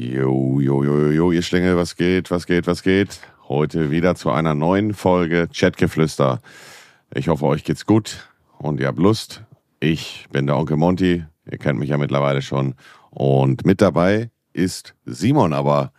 [0.00, 3.20] Jo, jo, jo, jo, ihr Schlingel, was geht, was geht, was geht?
[3.50, 6.40] Heute wieder zu einer neuen Folge Chatgeflüster.
[7.14, 9.44] Ich hoffe, euch geht's gut und ihr habt Lust.
[9.78, 12.76] Ich bin der Onkel Monty, ihr kennt mich ja mittlerweile schon.
[13.10, 15.92] Und mit dabei ist Simon, aber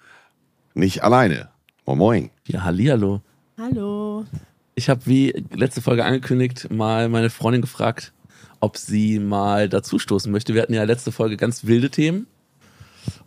[0.73, 1.49] nicht alleine.
[1.85, 2.29] Moin Moin.
[2.47, 3.21] Ja, hallihallo.
[3.59, 4.25] Hallo.
[4.73, 8.13] Ich habe wie letzte Folge angekündigt mal meine Freundin gefragt,
[8.61, 10.55] ob sie mal dazustoßen möchte.
[10.55, 12.25] Wir hatten ja letzte Folge ganz wilde Themen.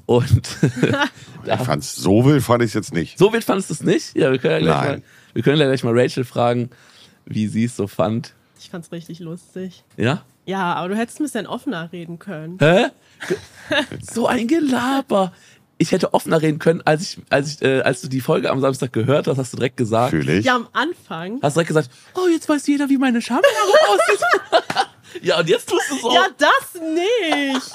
[0.06, 0.48] Und
[1.46, 3.18] Ich fand's so wild, fand ich jetzt nicht.
[3.18, 4.16] so wild fandest du es nicht?
[4.16, 4.98] Ja, wir können ja gleich, Nein.
[5.00, 5.02] mal,
[5.34, 6.70] wir können ja gleich mal Rachel fragen,
[7.26, 8.34] wie sie es so fand.
[8.58, 9.84] Ich fand's richtig lustig.
[9.96, 10.22] Ja?
[10.46, 12.58] Ja, aber du hättest ein bisschen offener reden können.
[12.60, 12.86] Hä?
[14.12, 15.32] so ein Gelaber.
[15.76, 18.60] Ich hätte offener reden können, als ich, als ich, äh, als du die Folge am
[18.60, 20.10] Samstag gehört hast, hast du direkt gesagt.
[20.10, 20.44] Fühle ich.
[20.44, 21.40] Ja, am Anfang.
[21.42, 23.44] Hast direkt gesagt, oh, jetzt weiß jeder, wie meine Schamhaare
[23.88, 24.24] aussieht.
[25.22, 26.14] ja, und jetzt tust du so.
[26.14, 27.72] Ja, das nicht.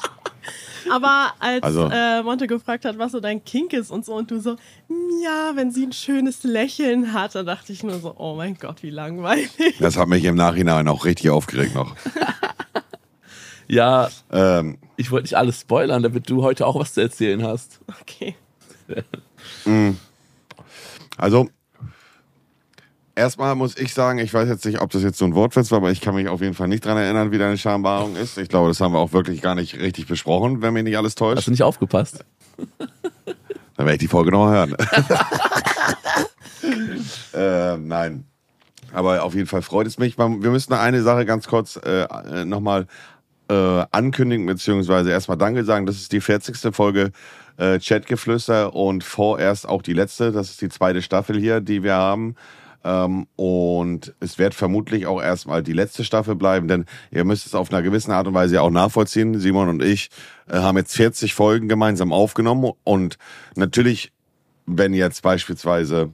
[0.91, 4.31] Aber als Also- äh, Monte gefragt hat, was so dein Kink ist und so, und
[4.31, 4.53] du so,
[4.87, 8.55] "Mm, ja, wenn sie ein schönes Lächeln hat, dann dachte ich nur so, oh mein
[8.55, 9.49] Gott, wie langweilig.
[9.79, 11.95] Das hat mich im Nachhinein auch richtig aufgeregt noch.
[13.67, 17.79] ja Ähm, ich wollte nicht alles spoilern, damit du heute auch was zu erzählen hast.
[18.01, 18.35] Okay.
[21.17, 21.49] Also,
[23.19, 25.77] erstmal muss ich sagen, ich weiß jetzt nicht, ob das jetzt so ein Wortwitz war,
[25.79, 28.37] aber ich kann mich auf jeden Fall nicht dran erinnern, wie deine Schambehaarung ist.
[28.37, 31.11] Ich glaube, das haben wir auch wirklich gar nicht richtig besprochen, wenn mich nicht alles
[31.11, 31.47] Hast täuscht.
[31.47, 32.25] du nicht aufgepasst?
[33.75, 34.75] Dann werde ich die Folge nochmal hören.
[37.33, 38.25] ähm, nein.
[38.91, 40.17] Aber auf jeden Fall freut es mich.
[40.17, 42.87] Wir müssen eine Sache ganz kurz äh, nochmal
[43.49, 45.85] äh, ankündigen, beziehungsweise erstmal Danke sagen.
[45.85, 46.75] Das ist die 40.
[46.75, 47.11] Folge
[47.57, 50.31] äh, Chatgeflüster und vorerst auch die letzte.
[50.31, 52.35] Das ist die zweite Staffel hier, die wir haben.
[52.83, 57.55] Ähm, und es wird vermutlich auch erstmal die letzte Staffel bleiben, denn ihr müsst es
[57.55, 59.39] auf einer gewissen Art und Weise ja auch nachvollziehen.
[59.39, 60.09] Simon und ich
[60.47, 63.17] äh, haben jetzt 40 Folgen gemeinsam aufgenommen und
[63.55, 64.11] natürlich,
[64.65, 66.13] wenn jetzt beispielsweise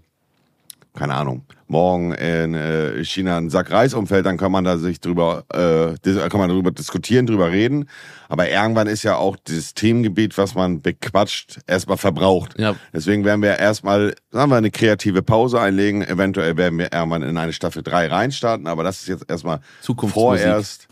[0.95, 4.99] keine Ahnung, morgen in äh, China ein Sack Reis umfällt, dann kann man da sich
[4.99, 7.89] drüber, äh, kann man darüber diskutieren, drüber reden.
[8.29, 12.57] Aber irgendwann ist ja auch das Themengebiet, was man bequatscht, erstmal verbraucht.
[12.57, 12.75] Ja.
[12.93, 16.01] Deswegen werden wir erstmal, sagen wir, eine kreative Pause einlegen.
[16.01, 20.87] Eventuell werden wir irgendwann in eine Staffel 3 reinstarten, aber das ist jetzt erstmal vorerst.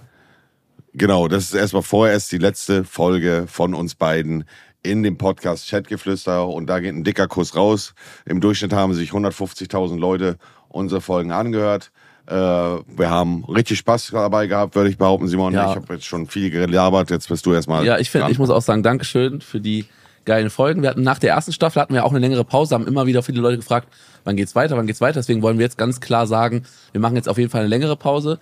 [0.96, 4.44] Genau, das ist erstmal vorerst die letzte Folge von uns beiden
[4.84, 7.94] in dem Podcast Chatgeflüster und da geht ein dicker Kuss raus.
[8.26, 11.92] Im Durchschnitt haben sich 150.000 Leute unsere Folgen angehört.
[12.28, 15.54] Äh, wir haben richtig Spaß dabei gehabt, würde ich behaupten, Simon.
[15.54, 15.70] Ja.
[15.72, 17.86] Ich habe jetzt schon viel gelabert, jetzt bist du erstmal.
[17.86, 19.86] Ja, ich finde, ich muss auch sagen, Dankeschön für die
[20.26, 20.82] geilen Folgen.
[20.82, 23.24] Wir hatten nach der ersten Staffel hatten wir auch eine längere Pause, haben immer wieder
[23.24, 23.88] viele Leute gefragt,
[24.24, 25.20] wann geht's weiter, wann geht's weiter.
[25.20, 27.98] Deswegen wollen wir jetzt ganz klar sagen, wir machen jetzt auf jeden Fall eine längere
[27.98, 28.40] Pause.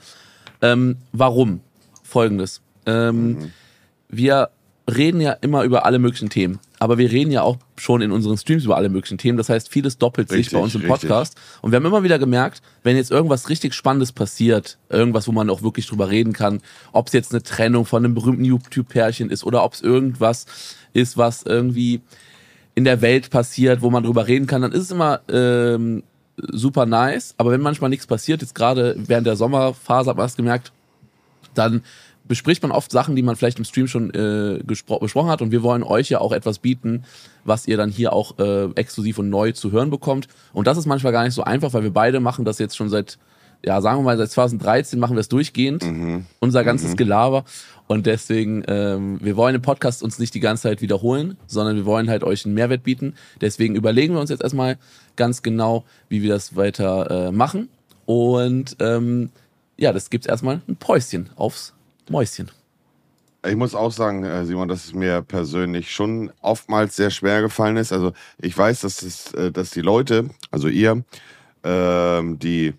[0.62, 1.62] Ähm, warum?
[2.04, 2.62] Folgendes.
[2.86, 3.52] Ähm,
[4.10, 4.50] Wir
[4.98, 8.38] reden ja immer über alle möglichen Themen, aber wir reden ja auch schon in unseren
[8.38, 9.38] Streams über alle möglichen Themen.
[9.38, 11.02] Das heißt, vieles doppelt sich Richtig, bei uns im richtig.
[11.02, 11.38] Podcast.
[11.62, 15.50] Und wir haben immer wieder gemerkt, wenn jetzt irgendwas richtig Spannendes passiert, irgendwas, wo man
[15.50, 19.44] auch wirklich drüber reden kann, ob es jetzt eine Trennung von einem berühmten YouTube-Pärchen ist
[19.44, 20.46] oder ob es irgendwas
[20.94, 22.02] ist, was irgendwie
[22.76, 26.04] in der Welt passiert, wo man drüber reden kann, dann ist es immer ähm,
[26.38, 27.34] super nice.
[27.38, 30.72] Aber wenn manchmal nichts passiert, jetzt gerade während der Sommerphase hat man es gemerkt,
[31.54, 31.84] dann
[32.26, 35.42] bespricht man oft Sachen, die man vielleicht im Stream schon äh, besprochen hat.
[35.42, 37.04] Und wir wollen euch ja auch etwas bieten,
[37.44, 40.28] was ihr dann hier auch äh, exklusiv und neu zu hören bekommt.
[40.54, 42.90] Und das ist manchmal gar nicht so einfach, weil wir beide machen das jetzt schon
[42.90, 43.18] seit,
[43.64, 45.84] ja, sagen wir mal, seit 2013 machen wir es durchgehend.
[46.40, 47.44] Unser ganzes Gelaber.
[47.88, 51.86] Und deswegen, ähm, wir wollen im Podcast uns nicht die ganze Zeit wiederholen, sondern wir
[51.86, 53.16] wollen halt euch einen Mehrwert bieten.
[53.42, 54.78] Deswegen überlegen wir uns jetzt erstmal
[55.18, 57.68] ganz genau, wie wir das weiter äh, machen.
[58.06, 59.30] Und ähm,
[59.76, 61.74] ja, das gibt's erstmal ein Päuschen aufs
[62.10, 62.52] Mäuschen.
[63.44, 67.78] Ich muss auch sagen, äh, Simon, dass es mir persönlich schon oftmals sehr schwer gefallen
[67.78, 67.92] ist.
[67.92, 71.04] Also ich weiß, dass, es, äh, dass die Leute, also ihr,
[71.64, 72.74] ähm, die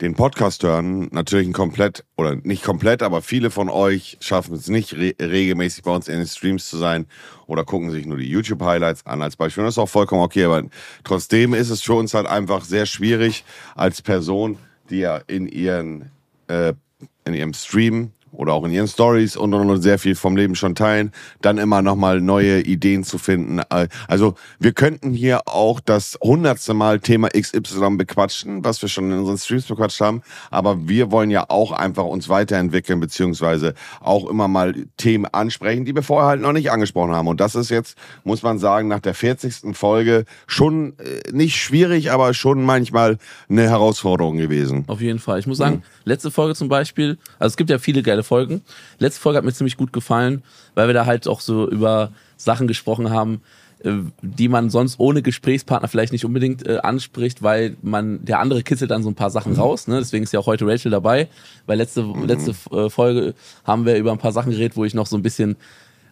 [0.00, 4.68] den Podcast hören, natürlich ein komplett, oder nicht komplett, aber viele von euch schaffen es
[4.68, 7.06] nicht, re regelmäßig bei uns in den Streams zu sein
[7.46, 9.62] oder gucken sich nur die YouTube-Highlights an als Beispiel.
[9.62, 10.64] Das ist auch vollkommen okay, aber
[11.04, 13.44] trotzdem ist es für uns halt einfach sehr schwierig
[13.76, 14.58] als Person,
[14.90, 16.10] die ja in ihren
[16.48, 16.74] äh,
[17.26, 20.54] in ihrem Stream oder auch in ihren Stories und, und, und sehr viel vom Leben
[20.54, 23.60] schon teilen, dann immer nochmal neue Ideen zu finden.
[23.70, 29.10] Äh, Also wir könnten hier auch das hundertste Mal Thema XY bequatschen, was wir schon
[29.10, 34.28] in unseren Streams bequatscht haben, aber wir wollen ja auch einfach uns weiterentwickeln, beziehungsweise auch
[34.28, 37.28] immer mal Themen ansprechen, die wir vorher halt noch nicht angesprochen haben.
[37.28, 39.76] Und das ist jetzt, muss man sagen, nach der 40.
[39.76, 44.84] Folge schon äh, nicht schwierig, aber schon manchmal eine Herausforderung gewesen.
[44.88, 45.38] Auf jeden Fall.
[45.38, 48.62] Ich muss sagen, letzte Folge zum Beispiel, also es gibt ja viele geile Folgen.
[48.98, 50.42] Letzte Folge hat mir ziemlich gut gefallen,
[50.74, 53.40] weil wir da halt auch so über Sachen gesprochen haben,
[53.84, 53.92] äh,
[54.22, 58.90] die man sonst ohne Gesprächspartner vielleicht nicht unbedingt äh, anspricht, weil man der andere kitzelt
[58.90, 59.58] dann so ein paar Sachen Mhm.
[59.60, 59.86] raus.
[59.86, 59.98] Ne?
[59.98, 61.28] Deswegen ist ja auch heute Rachel dabei,
[61.66, 63.34] weil letzte letzte äh, Folge
[63.64, 65.56] haben wir über ein paar Sachen geredet, wo ich noch so ein bisschen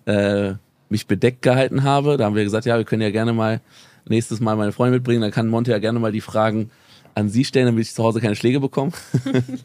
[0.04, 0.52] äh,
[0.88, 2.16] mich bedeckt gehalten habe.
[2.18, 3.60] Da haben wir gesagt, ja, wir können ja gerne mal
[4.04, 5.22] nächstes Mal meine Freundin mitbringen.
[5.22, 6.70] Dann kann Monte ja gerne mal die Fragen
[7.14, 8.92] an sie stellen, damit ich zu Hause keine Schläge bekomme.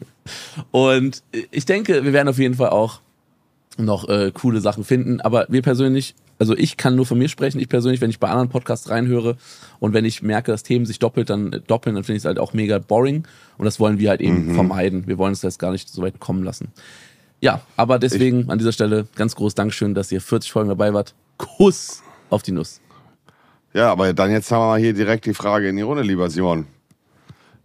[0.70, 3.00] Und ich denke, wir werden auf jeden Fall auch
[3.78, 5.20] noch äh, coole Sachen finden.
[5.20, 7.60] Aber wir persönlich, also ich kann nur von mir sprechen.
[7.60, 9.36] Ich persönlich, wenn ich bei anderen Podcasts reinhöre
[9.78, 12.26] und wenn ich merke, dass Themen sich doppelt, dann äh, doppeln, dann finde ich es
[12.26, 13.24] halt auch mega boring.
[13.56, 15.06] Und das wollen wir halt eben vermeiden.
[15.06, 16.68] Wir wollen es jetzt gar nicht so weit kommen lassen.
[17.40, 21.14] Ja, aber deswegen an dieser Stelle ganz groß Dankeschön, dass ihr 40 Folgen dabei wart.
[21.36, 22.80] Kuss auf die Nuss.
[23.72, 26.30] Ja, aber dann jetzt haben wir mal hier direkt die Frage in die Runde, lieber
[26.30, 26.66] Simon.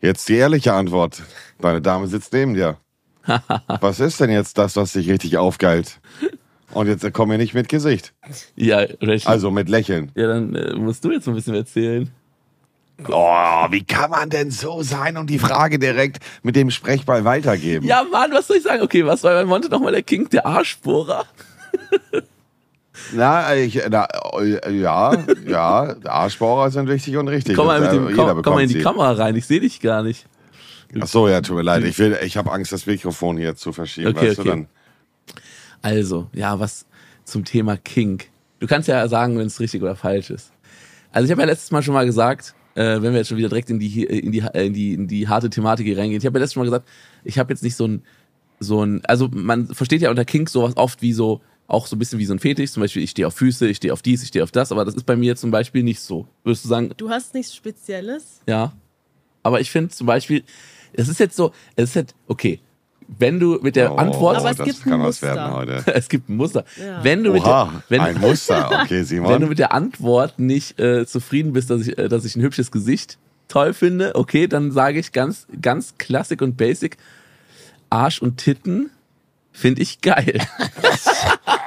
[0.04, 1.22] Jetzt die ehrliche Antwort.
[1.62, 2.76] Deine Dame sitzt neben dir.
[3.80, 6.02] Was ist denn jetzt das, was dich richtig aufgeilt?
[6.74, 8.14] Und jetzt komm mir nicht mit Gesicht.
[8.58, 9.22] Ja, Rachel.
[9.24, 10.12] Also mit Lächeln.
[10.14, 12.12] ja, dann äh, musst du jetzt ein bisschen erzählen.
[13.08, 17.88] Oh, wie kann man denn so sein und die Frage direkt mit dem Sprechball weitergeben?
[17.88, 18.82] Ja, Mann, was soll ich sagen?
[18.82, 21.26] Okay, was war bei Monte nochmal der King, der Arschbohrer?
[23.12, 24.08] Na, ich, na,
[24.40, 27.56] äh, ja, ja, Arschbohrer sind wichtig und richtig.
[27.56, 28.82] Komm mal, mit äh, dem, komm, komm mal in die sie.
[28.82, 30.26] Kamera rein, ich sehe dich gar nicht.
[31.00, 31.84] Ach so, ja, tut mir leid.
[31.84, 34.10] Ich, will, ich habe Angst, das Mikrofon hier zu verschieben.
[34.10, 34.50] Okay, weißt okay.
[34.50, 34.68] Du dann?
[35.82, 36.86] Also, ja, was
[37.26, 38.30] zum Thema Kink.
[38.60, 40.52] Du kannst ja sagen, wenn es richtig oder falsch ist.
[41.12, 43.50] Also ich habe ja letztes Mal schon mal gesagt, äh, wenn wir jetzt schon wieder
[43.50, 46.20] direkt in die in die äh, in die in die harte Thematik hier reingehen.
[46.20, 46.88] Ich habe ja letztes Mal gesagt,
[47.24, 48.04] ich habe jetzt nicht so ein
[48.60, 51.42] so ein also man versteht ja unter Kink sowas oft wie so
[51.74, 52.72] auch so ein bisschen wie so ein Fetisch.
[52.72, 54.86] Zum Beispiel ich stehe auf Füße, ich stehe auf dies, ich stehe auf das, aber
[54.86, 56.28] das ist bei mir zum Beispiel nicht so.
[56.44, 58.42] Würdest du sagen, Du hast nichts Spezielles?
[58.48, 58.74] ja?
[59.46, 60.44] Aber ich finde zum Beispiel,
[60.94, 62.62] es ist jetzt so, es ist halt okay.
[63.20, 65.28] Wenn du mit der Oh, Antwort Aber es das gibt ein kann was Muster.
[65.36, 65.84] werden heute.
[65.94, 66.64] es gibt ein Muster.
[66.80, 67.04] Ja.
[67.04, 68.68] Wenn du mit Oha, der, wenn, ein Muster.
[68.84, 69.50] Okay, wenn du Simon.
[69.50, 73.18] mit der Antwort nicht äh, zufrieden bist, dass ich, äh, dass ich ein hübsches Gesicht
[73.50, 76.96] toll finde, okay, dann sage ich ganz, ganz klassisch und basic,
[77.90, 78.90] Arsch und Titten
[79.52, 80.40] finde ich geil.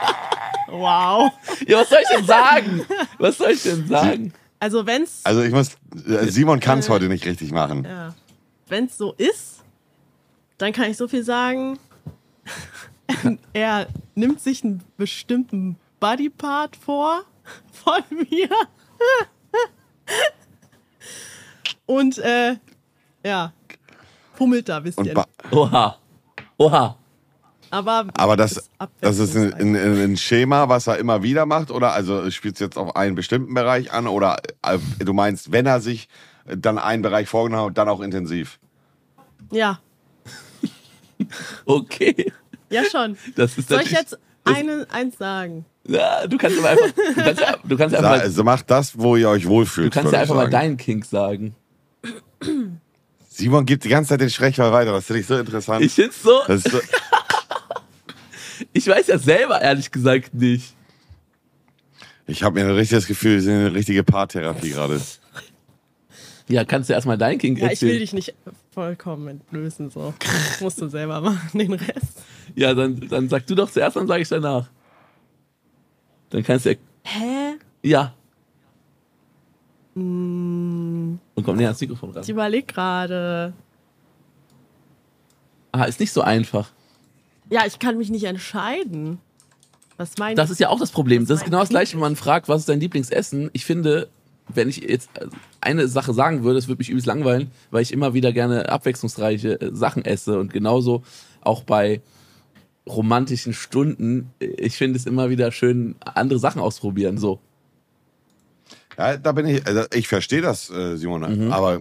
[0.68, 1.32] Wow.
[1.66, 2.86] ja, was soll ich denn sagen?
[3.18, 4.32] Was soll ich denn sagen?
[4.58, 5.72] Also wenn's, Also ich muss,
[6.06, 7.84] äh, Simon kann es heute nicht richtig machen.
[7.84, 8.14] ja,
[8.68, 9.62] wenn's so ist,
[10.58, 11.78] dann kann ich so viel sagen.
[13.52, 17.22] er nimmt sich einen bestimmten Bodypart vor
[17.72, 18.48] von mir.
[21.86, 22.56] Und äh,
[23.24, 23.52] ja,
[24.36, 24.82] pummelt da.
[24.96, 25.98] Und ba- Oha.
[26.58, 26.96] Oha.
[27.70, 28.70] Aber, aber das,
[29.00, 31.92] das ist ein, ein, ein Schema, was er immer wieder macht, oder?
[31.92, 35.80] Also spielt es jetzt auf einen bestimmten Bereich an, oder äh, du meinst, wenn er
[35.80, 36.08] sich
[36.46, 38.58] dann einen Bereich vorgenommen hat, dann auch intensiv?
[39.50, 39.80] Ja,
[41.64, 42.32] Okay.
[42.70, 43.16] ja schon.
[43.36, 45.64] Das ist Soll ich jetzt eine, eins sagen?
[45.88, 48.98] Ja, du kannst aber einfach, du kannst, ja- du kannst einfach, mal, also macht das,
[48.98, 49.88] wo ihr euch wohlfühlt.
[49.94, 50.52] du kannst ja einfach mal sagen.
[50.52, 51.54] deinen Kink sagen.
[53.28, 54.92] Simon gibt die ganze Zeit den Sprechball weiter.
[54.92, 55.84] Das finde ich so interessant.
[55.84, 56.78] Ich find's so, das ist so,
[58.76, 60.74] ich weiß ja selber ehrlich gesagt nicht.
[62.26, 65.00] ich habe mir ein richtiges Gefühl, wir sind eine richtige Paartherapie gerade.
[66.48, 68.00] Ja, kannst du erstmal deinen Kink Ja, ich will erzählen?
[68.00, 68.34] dich nicht
[68.72, 70.14] vollkommen entlösen, so.
[70.20, 72.22] Das musst du selber machen, den Rest.
[72.54, 74.68] Ja, dann, dann sag du doch zuerst, dann sage ich danach.
[76.30, 76.76] Dann kannst du ja.
[77.04, 77.54] Hä?
[77.82, 78.14] Ja.
[79.94, 82.22] Hm, Und komm näher ans Mikrofon ran.
[82.22, 83.52] ich überleg gerade.
[85.72, 86.70] Ah, ist nicht so einfach.
[87.50, 89.18] Ja, ich kann mich nicht entscheiden.
[89.96, 91.26] Was meinst Das ist ja auch das Problem.
[91.26, 93.50] Das ist genau das gleiche, wenn man fragt, was ist dein Lieblingsessen?
[93.54, 94.08] Ich finde,
[94.48, 95.08] wenn ich jetzt
[95.60, 99.60] eine Sache sagen würde, es würde mich übelst langweilen, weil ich immer wieder gerne abwechslungsreiche
[99.60, 101.02] äh, Sachen esse und genauso
[101.40, 102.00] auch bei
[102.86, 104.30] romantischen Stunden.
[104.40, 107.16] äh, Ich finde es immer wieder schön, andere Sachen ausprobieren.
[107.18, 107.40] So.
[108.98, 111.52] Ja, da bin ich, also ich verstehe das, äh, Simone, Mhm.
[111.52, 111.80] aber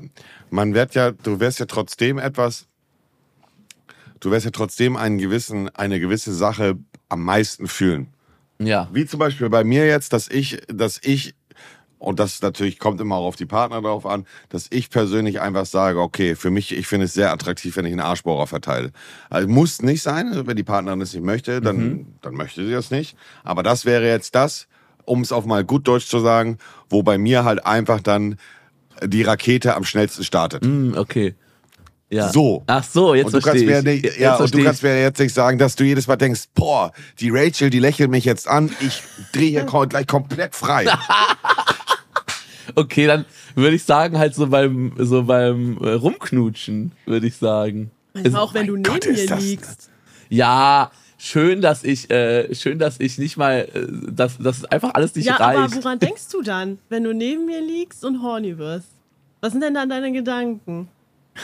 [0.49, 2.65] man wird ja, du wirst ja trotzdem etwas,
[4.19, 6.77] du wirst ja trotzdem einen gewissen, eine gewisse Sache
[7.09, 8.07] am meisten fühlen.
[8.59, 8.87] Ja.
[8.93, 11.35] Wie zum Beispiel bei mir jetzt, dass ich, dass ich,
[11.99, 15.65] und das natürlich kommt immer auch auf die Partner drauf an, dass ich persönlich einfach
[15.65, 18.91] sage, okay, für mich, ich finde es sehr attraktiv, wenn ich einen Arschbohrer verteile.
[19.29, 22.05] Also muss nicht sein, also wenn die Partnerin das nicht möchte, dann, Mhm.
[22.21, 23.17] dann möchte sie das nicht.
[23.43, 24.67] Aber das wäre jetzt das,
[25.03, 26.57] um es auf mal gut Deutsch zu sagen,
[26.89, 28.37] wo bei mir halt einfach dann
[29.03, 30.63] die Rakete am schnellsten startet.
[30.63, 31.35] Hm, okay.
[32.09, 32.31] Ja.
[32.31, 32.63] So.
[32.67, 34.03] Ach so, jetzt Und du, kannst verstehe mir ich.
[34.03, 34.89] nicht, Jetzt ja, und du kannst ich.
[34.89, 38.25] mir jetzt nicht sagen, dass du jedes Mal denkst, boah, die Rachel, die lächelt mich
[38.25, 39.01] jetzt an, ich
[39.33, 40.85] drehe hier gleich komplett frei.
[42.73, 47.91] Okay, dann würde ich sagen, halt so beim, so beim äh, Rumknutschen, würde ich sagen.
[48.15, 48.21] du?
[48.23, 49.89] Es- Auch wenn du neben Gott, ist mir das- liegst.
[50.29, 54.95] Ja, schön, dass ich, äh, schön, dass ich nicht mal, äh, dass, dass es einfach
[54.95, 55.59] alles nicht ja, reicht.
[55.59, 58.87] aber woran denkst du dann, wenn du neben mir liegst und horny wirst?
[59.41, 60.87] Was sind denn dann deine Gedanken?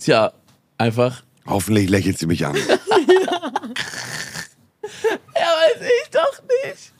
[0.00, 0.32] Tja,
[0.78, 1.22] einfach.
[1.46, 2.56] Hoffentlich lächelt sie mich an.
[5.34, 6.92] Ja, weiß ich doch nicht.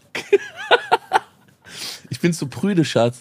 [2.09, 3.19] ich bin zu prüde, Schatz.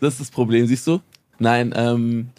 [0.00, 1.00] Das ist das Problem, siehst du?
[1.38, 2.30] Nein, ähm,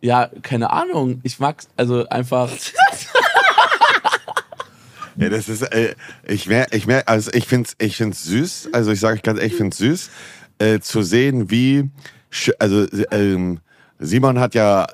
[0.00, 1.20] ja, keine Ahnung.
[1.22, 2.50] Ich mag's, also einfach.
[5.18, 5.94] Ja, das ist, äh,
[6.26, 9.52] ich merke, ich merk, also ich find's, ich find's süß, also ich sage ganz ehrlich,
[9.54, 10.10] ich find's süß,
[10.58, 11.88] äh, zu sehen, wie,
[12.58, 13.60] also ähm,
[13.98, 14.86] Simon hat ja,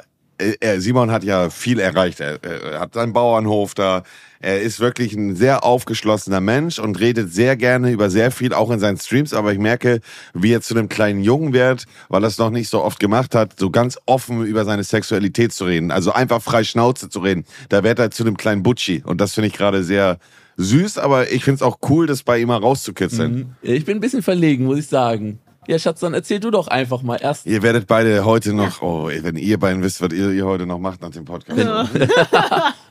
[0.79, 2.21] Simon hat ja viel erreicht.
[2.21, 4.03] Er, er hat seinen Bauernhof da.
[4.41, 8.71] Er ist wirklich ein sehr aufgeschlossener Mensch und redet sehr gerne über sehr viel, auch
[8.71, 9.35] in seinen Streams.
[9.35, 10.01] Aber ich merke,
[10.35, 13.37] wie er zu einem kleinen Jungen wird, weil er es noch nicht so oft gemacht
[13.37, 15.93] hat, so ganz offen über seine Sexualität zu reden.
[15.93, 17.45] Also einfach frei Schnauze zu reden.
[17.69, 19.03] Da wird er zu einem kleinen Butchi.
[19.07, 20.19] Und das finde ich gerade sehr
[20.57, 23.57] süß, aber ich finde es auch cool, das bei ihm mal rauszukitzeln.
[23.63, 25.39] Ich bin ein bisschen verlegen, muss ich sagen.
[25.69, 27.47] Ja, Schatz, dann erzähl du doch einfach mal erst.
[27.47, 30.67] Ihr werdet beide heute noch, oh, ey, wenn ihr beiden wisst, was ihr, ihr heute
[30.67, 31.59] noch macht nach dem Podcast.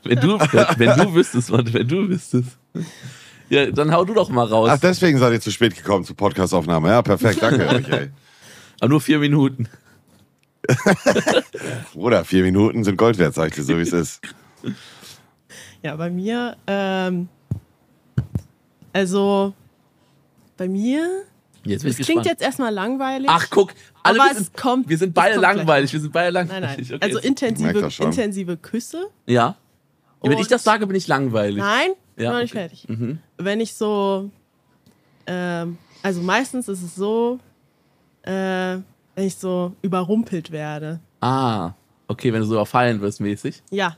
[0.04, 2.58] Wenn du, wenn du wüsstest, Mann, wenn du wüsstest.
[3.50, 4.68] Ja, dann hau du doch mal raus.
[4.72, 6.90] Ach, deswegen seid ihr zu spät gekommen zur Podcastaufnahme.
[6.90, 8.10] Ja, perfekt, danke euch, ey.
[8.80, 9.68] Aber nur vier Minuten.
[11.94, 14.22] Bruder, vier Minuten sind Gold wert, sag ich dir, so wie es ist.
[15.84, 17.30] Ja, bei mir, ähm,
[18.92, 19.54] also,
[20.58, 21.26] bei mir,
[21.64, 22.26] Jetzt bin das ich klingt gespannt.
[22.28, 23.28] jetzt erstmal langweilig.
[23.30, 23.74] Ach, guck.
[24.04, 25.94] Alle Aber wir es sind, kommt- wir sind es beide langweilig.
[25.94, 26.90] Wir sind beide Nein, langweilig.
[26.90, 26.98] nein.
[26.98, 29.08] Okay, also intensive, intensive Küsse.
[29.28, 29.34] ja.
[29.34, 29.56] ja.
[30.24, 31.58] Wenn ich Und- das sage, bin ich langweilig.
[31.58, 32.60] Nein, ich Ja, bin noch nicht okay.
[32.70, 32.90] fertig.
[32.90, 33.20] Mhm.
[33.38, 34.30] Wenn ich so,
[35.28, 37.40] ähm, also meistens ist es so,
[38.24, 38.84] äh, wenn
[39.28, 41.00] ich so überrumpelt werde.
[41.22, 41.72] Ah,
[42.08, 43.62] okay, wenn du so überfallen wirst mäßig.
[43.72, 43.96] Ja,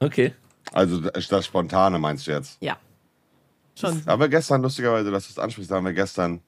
[0.00, 0.32] Okay.
[0.72, 2.56] Also das das Spontane meinst du jetzt?
[2.60, 2.76] ja.
[3.74, 4.04] Schon.
[4.04, 6.40] Wir gestern, lustigerweise, dass du es ansprichst, da haben wir gestern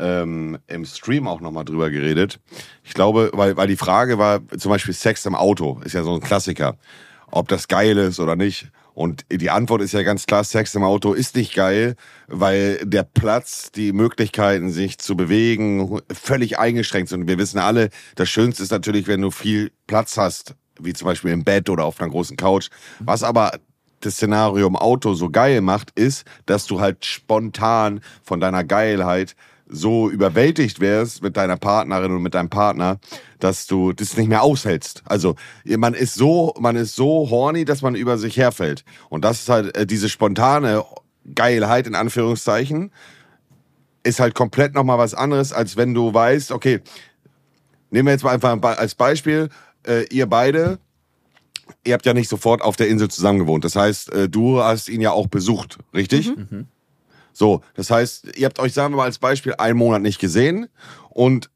[0.00, 2.40] ähm, im Stream auch nochmal drüber geredet.
[2.82, 6.14] Ich glaube, weil, weil die Frage war, zum Beispiel Sex im Auto, ist ja so
[6.14, 6.76] ein Klassiker.
[7.30, 8.70] Ob das geil ist oder nicht.
[8.92, 11.94] Und die Antwort ist ja ganz klar, Sex im Auto ist nicht geil,
[12.26, 17.22] weil der Platz, die Möglichkeiten, sich zu bewegen, völlig eingeschränkt sind.
[17.22, 21.06] Und wir wissen alle, das Schönste ist natürlich, wenn du viel Platz hast, wie zum
[21.06, 22.68] Beispiel im Bett oder auf einer großen Couch.
[22.98, 23.52] Was aber
[24.00, 29.36] das Szenario im Auto so geil macht, ist, dass du halt spontan von deiner Geilheit
[29.70, 32.98] so überwältigt wärst mit deiner Partnerin und mit deinem Partner,
[33.38, 35.02] dass du das nicht mehr aushältst.
[35.06, 38.84] Also man ist so, man ist so horny, dass man über sich herfällt.
[39.08, 40.84] Und das ist halt äh, diese spontane
[41.34, 42.92] Geilheit in Anführungszeichen
[44.02, 46.80] ist halt komplett nochmal was anderes, als wenn du weißt, okay,
[47.90, 49.50] nehmen wir jetzt mal einfach als Beispiel,
[49.86, 50.78] äh, ihr beide
[51.84, 53.64] ihr habt ja nicht sofort auf der Insel zusammen gewohnt.
[53.64, 56.28] Das heißt, äh, du hast ihn ja auch besucht, richtig?
[57.40, 60.68] So, das heißt, ihr habt euch, sagen wir mal als Beispiel, einen Monat nicht gesehen
[61.08, 61.48] und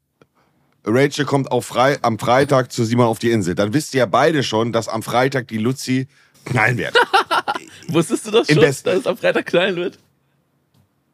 [0.83, 3.53] Rachel kommt auf Frei am Freitag zu Simon auf die Insel.
[3.53, 6.07] Dann wisst ihr ja beide schon, dass am Freitag die Luzi
[6.43, 6.95] knallen wird.
[7.89, 8.89] Wusstest du das Im schon, Besten.
[8.89, 9.99] dass es am Freitag knallen wird?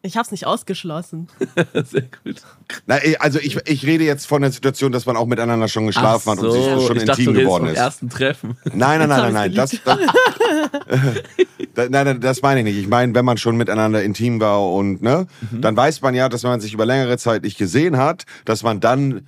[0.03, 1.27] Ich hab's nicht ausgeschlossen.
[1.74, 2.41] Sehr gut.
[2.88, 6.29] Na, also ich, ich rede jetzt von der Situation, dass man auch miteinander schon geschlafen
[6.29, 7.77] Ach hat und sich schon ich dachte, intim du redest geworden vom ist.
[7.79, 8.58] ersten Treffen.
[8.65, 9.53] Nein, nein, nein, nein, nein.
[9.53, 10.00] Das, das,
[11.75, 12.77] da- nein, nein, das meine ich nicht.
[12.77, 16.43] Ich meine, wenn man schon miteinander intim war und ne, dann weiß man ja, dass
[16.43, 19.27] wenn man sich über längere Zeit nicht gesehen hat, dass man dann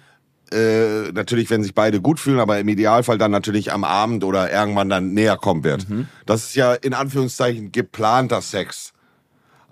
[0.51, 4.51] äh, natürlich, wenn sich beide gut fühlen, aber im Idealfall dann natürlich am Abend oder
[4.51, 5.85] irgendwann dann näher kommen wird.
[6.25, 8.91] Das ist ja in Anführungszeichen geplanter Sex.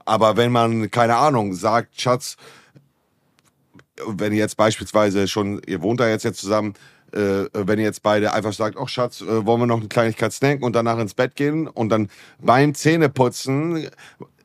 [0.05, 2.38] Aber wenn man, keine Ahnung, sagt, Schatz,
[4.08, 6.74] wenn ihr jetzt beispielsweise schon, ihr wohnt da jetzt, jetzt zusammen,
[7.13, 10.31] äh, wenn ihr jetzt beide einfach sagt, ach Schatz, äh, wollen wir noch eine Kleinigkeit
[10.31, 13.89] snacken und danach ins Bett gehen und dann beim Zähneputzen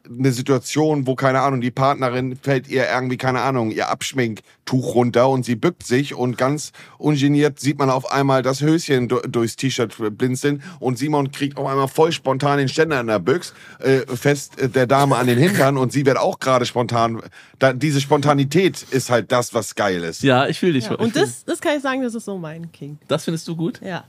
[0.08, 5.28] eine Situation, wo, keine Ahnung, die Partnerin fällt ihr irgendwie, keine Ahnung, ihr Abschminktuch runter
[5.28, 9.56] und sie bückt sich und ganz ungeniert sieht man auf einmal das Höschen du durchs
[9.56, 14.00] T-Shirt blinzeln und Simon kriegt auf einmal voll spontan den Ständer in der Büchs, äh,
[14.06, 17.22] fest äh, der Dame an den Hintern und sie wird auch gerade spontan.
[17.58, 20.22] Da, diese Spontanität ist halt das, was geil ist.
[20.22, 20.86] Ja, ich fühle dich.
[20.86, 22.98] Ja, und das, das kann ich sagen, das ist so mein King.
[23.08, 23.80] das findest du gut?
[23.82, 24.04] Ja.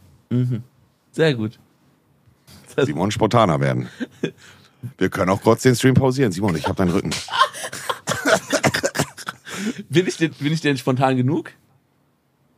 [1.12, 1.60] Sehr gut.
[2.86, 3.88] Simon spontaner werden.
[4.98, 6.32] Wir können auch kurz den Stream pausieren.
[6.32, 7.12] Simon, ich habe deinen Rücken.
[9.90, 11.52] Bin ich, denn, bin ich denn spontan genug?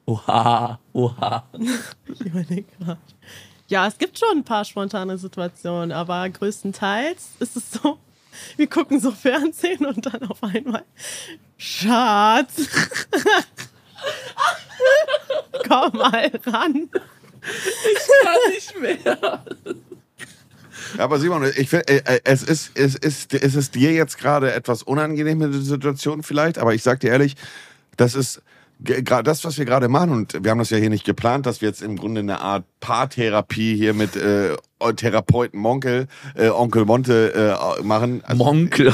[0.06, 1.48] Oha, oha.
[2.08, 3.00] Ich überlege gerade.
[3.68, 8.00] Ja, es gibt schon ein paar spontane Situationen, aber größtenteils ist es so,
[8.58, 10.84] wir gucken so Fernsehen und dann auf einmal,
[11.58, 12.56] Schatz,
[15.68, 16.90] komm mal ran.
[16.92, 19.46] Kann nicht mehr.
[20.98, 24.54] Ja, aber Simon, ich äh, äh, es ist, es ist, es ist dir jetzt gerade
[24.54, 27.36] etwas unangenehme Situation vielleicht, aber ich sag dir ehrlich,
[27.98, 28.42] das ist
[28.82, 31.62] gerade das, was wir gerade machen, und wir haben das ja hier nicht geplant, dass
[31.62, 34.56] wir jetzt im Grunde eine Art Paartherapie hier mit äh,
[34.96, 37.34] Therapeuten Monkel, äh, Onkel Monte
[37.80, 38.24] äh, machen.
[38.26, 38.94] Also, Monkel.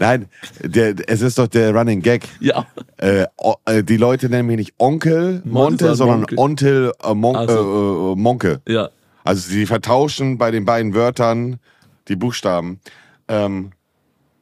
[0.00, 0.26] Nein,
[0.62, 2.28] der, es ist doch der Running Gag.
[2.40, 2.66] Ja.
[2.96, 3.26] Äh,
[3.66, 6.26] äh, die Leute nennen mich nicht Onkel Monte, Monte, sondern.
[6.36, 7.54] Onkel äh, Mon Ach so.
[7.54, 8.60] äh, äh, Monke.
[8.66, 8.90] Ja.
[9.24, 11.58] Also sie vertauschen bei den beiden Wörtern
[12.08, 12.80] die Buchstaben.
[13.28, 13.72] Ähm,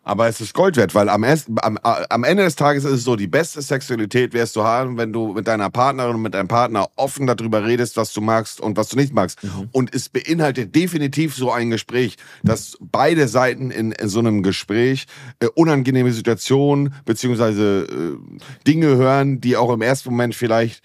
[0.03, 3.17] aber es ist Gold wert, weil am, am, am Ende des Tages ist es so,
[3.17, 6.89] die beste Sexualität wirst du haben, wenn du mit deiner Partnerin und mit deinem Partner
[6.97, 9.39] offen darüber redest, was du magst und was du nicht magst.
[9.73, 15.07] Und es beinhaltet definitiv so ein Gespräch, dass beide Seiten in, in so einem Gespräch
[15.39, 20.83] äh, unangenehme Situationen beziehungsweise äh, Dinge hören, die auch im ersten Moment vielleicht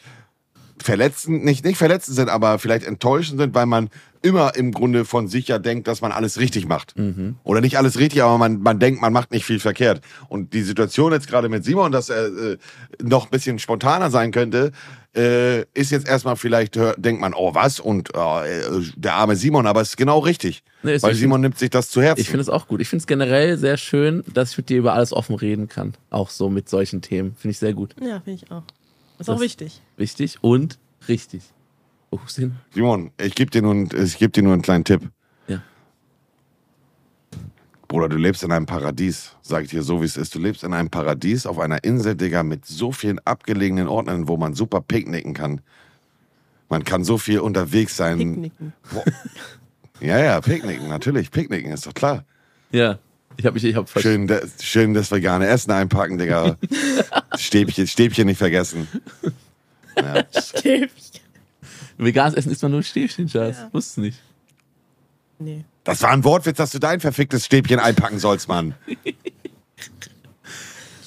[0.85, 3.89] verletzend, nicht, nicht verletzend sind, aber vielleicht enttäuschend sind, weil man
[4.21, 6.95] immer im Grunde von sich ja denkt, dass man alles richtig macht.
[7.43, 10.01] Oder nicht alles richtig, aber man, man denkt, man macht nicht viel verkehrt.
[10.29, 12.57] Und die Situation jetzt gerade mit Simon, dass er äh,
[13.03, 14.71] noch ein bisschen spontaner sein könnte,
[15.15, 17.79] äh, ist jetzt erstmal vielleicht, hör, denkt man, oh was?
[17.79, 20.63] Und äh, der arme Simon, aber es ist genau richtig.
[20.83, 21.15] Nee, ist weil.
[21.15, 22.21] Simon nimmt sich das zu Herzen.
[22.21, 22.81] Ich finde es auch gut.
[22.81, 25.93] Ich finde es generell sehr schön, dass ich mit dir über alles offen reden kann.
[26.09, 27.35] Auch so mit solchen Themen.
[27.37, 27.95] Finde ich sehr gut.
[28.01, 28.63] Ja, finde ich auch.
[29.19, 29.81] Ist Das- auch wichtig.
[29.97, 31.43] Wichtig und richtig.
[32.33, 32.55] Hin?
[32.73, 35.09] Simon, ich gebe dir, nur einen- ich geb dir nur einen kleinen Tipp.
[35.49, 35.61] Ja.
[37.89, 40.33] Bruder, du lebst in einem Paradies, sag ich dir so, wie es ist.
[40.33, 44.37] Du lebst in einem Paradies auf einer Insel, Digga, mit so vielen abgelegenen Orten, wo
[44.37, 45.59] man super picknicken kann.
[46.69, 48.17] Man kann so viel unterwegs sein.
[48.17, 48.73] Picknicken.
[50.01, 51.31] Ja, ja, picknicken, natürlich.
[51.31, 52.25] Picknicken ist doch klar.
[52.71, 52.99] Ja.
[53.37, 56.57] Ich habe mich, ich habe Schön, da- schön das vegane Essen einpacken, Digga.
[57.37, 58.87] Stäbchen, Stäbchen nicht vergessen.
[59.97, 60.23] Ja.
[60.41, 60.89] Stäbchen.
[61.97, 63.57] Veganes Essen isst man nur Stäbchen, Schatz.
[63.57, 63.69] Ja.
[63.71, 64.19] Wusstest du nicht.
[65.39, 65.63] Nee.
[65.83, 68.73] Das war ein Wortwitz, dass du dein verficktes Stäbchen einpacken sollst, Mann.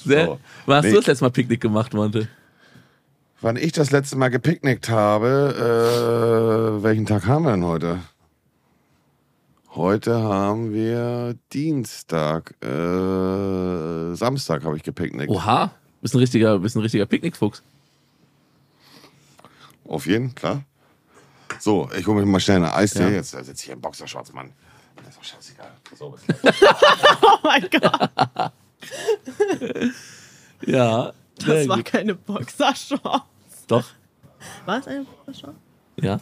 [0.05, 0.25] Sehr.
[0.25, 0.39] So.
[0.65, 0.91] Wann hast Nee.
[0.91, 2.27] du das letzte Mal Picknick gemacht, Monte?
[3.41, 7.99] Wann ich das letzte Mal gepicknickt habe, äh, welchen Tag haben wir denn heute?
[9.75, 15.29] Heute haben wir Dienstag, äh, Samstag habe ich gepicknickt.
[15.29, 15.71] Oha.
[16.01, 17.61] Bist ein richtiger, bist ein richtiger Picknickfuchs.
[19.87, 20.63] Auf jeden, klar.
[21.59, 23.03] So, ich hole mir mal schnell eine Eistee.
[23.03, 23.09] Ja.
[23.09, 24.51] Jetzt sitze ich hier im Boxershorts, Mann.
[24.95, 25.71] Das ist doch scheißegal.
[25.97, 26.15] So,
[27.21, 28.11] Oh mein Gott,
[30.65, 31.13] Ja.
[31.45, 31.85] Das war gut.
[31.85, 33.23] keine Boxershorts.
[33.67, 33.85] Doch.
[34.65, 35.57] War es eine Boxershorts?
[36.01, 36.19] Ja.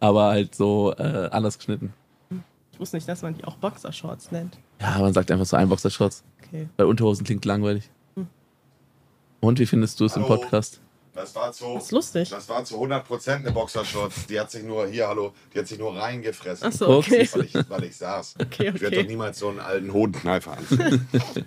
[0.00, 1.92] Aber halt so äh, anders geschnitten.
[2.72, 4.58] Ich wusste nicht, dass man die auch Boxershorts nennt.
[4.80, 6.24] Ja, man sagt einfach so ein Boxershorts.
[6.46, 6.68] Okay.
[6.76, 7.90] Weil Unterhosen klingt langweilig.
[9.40, 10.36] Und wie findest du es im Hallo.
[10.36, 10.80] Podcast?
[11.14, 12.28] Das war zu, Das ist lustig.
[12.30, 14.26] das war zu 100% eine Boxershorts.
[14.26, 16.66] Die hat sich nur, hier, hallo, die hat sich nur reingefressen.
[16.68, 17.28] Achso, Guck's, okay.
[17.32, 18.34] Weil ich, weil ich saß.
[18.40, 19.02] Okay, Ich werde okay.
[19.02, 21.06] doch niemals so einen alten Hodenkneifer anziehen.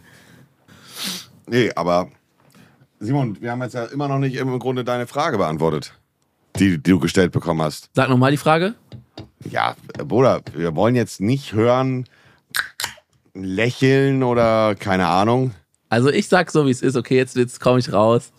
[1.48, 2.10] nee, aber
[3.00, 5.94] Simon, wir haben jetzt ja immer noch nicht im Grunde deine Frage beantwortet,
[6.58, 7.90] die, die du gestellt bekommen hast.
[7.94, 8.76] Sag nochmal die Frage.
[9.50, 12.06] Ja, Bruder, wir wollen jetzt nicht hören,
[13.34, 15.52] lächeln oder keine Ahnung.
[15.90, 16.96] Also ich sag so, wie es ist.
[16.96, 18.32] Okay, jetzt, jetzt komme ich raus.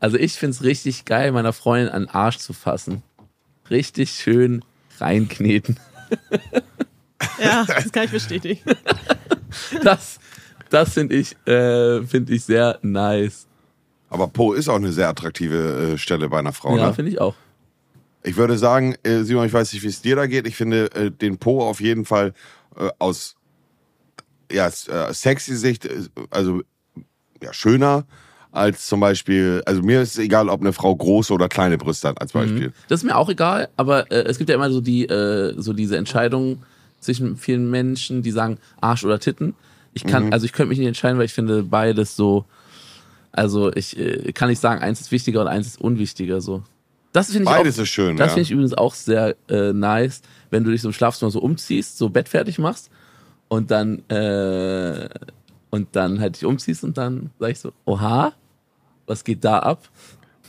[0.00, 3.02] Also ich find's richtig geil, meiner Freundin an den Arsch zu fassen.
[3.70, 4.64] Richtig schön
[4.98, 5.78] reinkneten.
[7.38, 8.60] Ja, das kann ich bestätigen.
[9.84, 10.18] Das,
[10.70, 13.46] das finde ich, äh, find ich sehr nice.
[14.12, 16.76] Aber Po ist auch eine sehr attraktive äh, Stelle bei einer Frau.
[16.76, 16.92] ja, ne?
[16.94, 17.34] finde ich auch.
[18.22, 20.46] Ich würde sagen, äh, Simon, ich weiß nicht, wie es dir da geht.
[20.46, 22.34] Ich finde äh, den Po auf jeden Fall
[22.76, 23.36] äh, aus
[24.52, 26.60] ja, äh, sexy Sicht, äh, also
[27.42, 28.04] ja, schöner
[28.50, 32.08] als zum Beispiel, also mir ist es egal, ob eine Frau große oder kleine Brüste
[32.08, 32.74] hat, als Beispiel.
[32.88, 35.08] Das ist mir auch egal, aber es gibt ja immer so die,
[35.56, 36.62] so diese Entscheidung
[37.00, 39.54] zwischen vielen Menschen, die sagen Arsch oder Titten.
[39.94, 40.32] Ich kann, Mhm.
[40.34, 42.44] also ich könnte mich nicht entscheiden, weil ich finde beides so,
[43.32, 46.62] also ich äh, kann nicht sagen, eins ist wichtiger und eins ist unwichtiger so.
[47.12, 48.34] Das finde ich Beides auch, ist schön, Das ja.
[48.34, 51.98] finde ich übrigens auch sehr äh, nice, wenn du dich so im Schlafzimmer so umziehst,
[51.98, 52.90] so Bett fertig machst
[53.48, 55.08] und dann äh,
[55.70, 58.32] und dann halt dich umziehst und dann sag ich so, oha,
[59.06, 59.88] was geht da ab?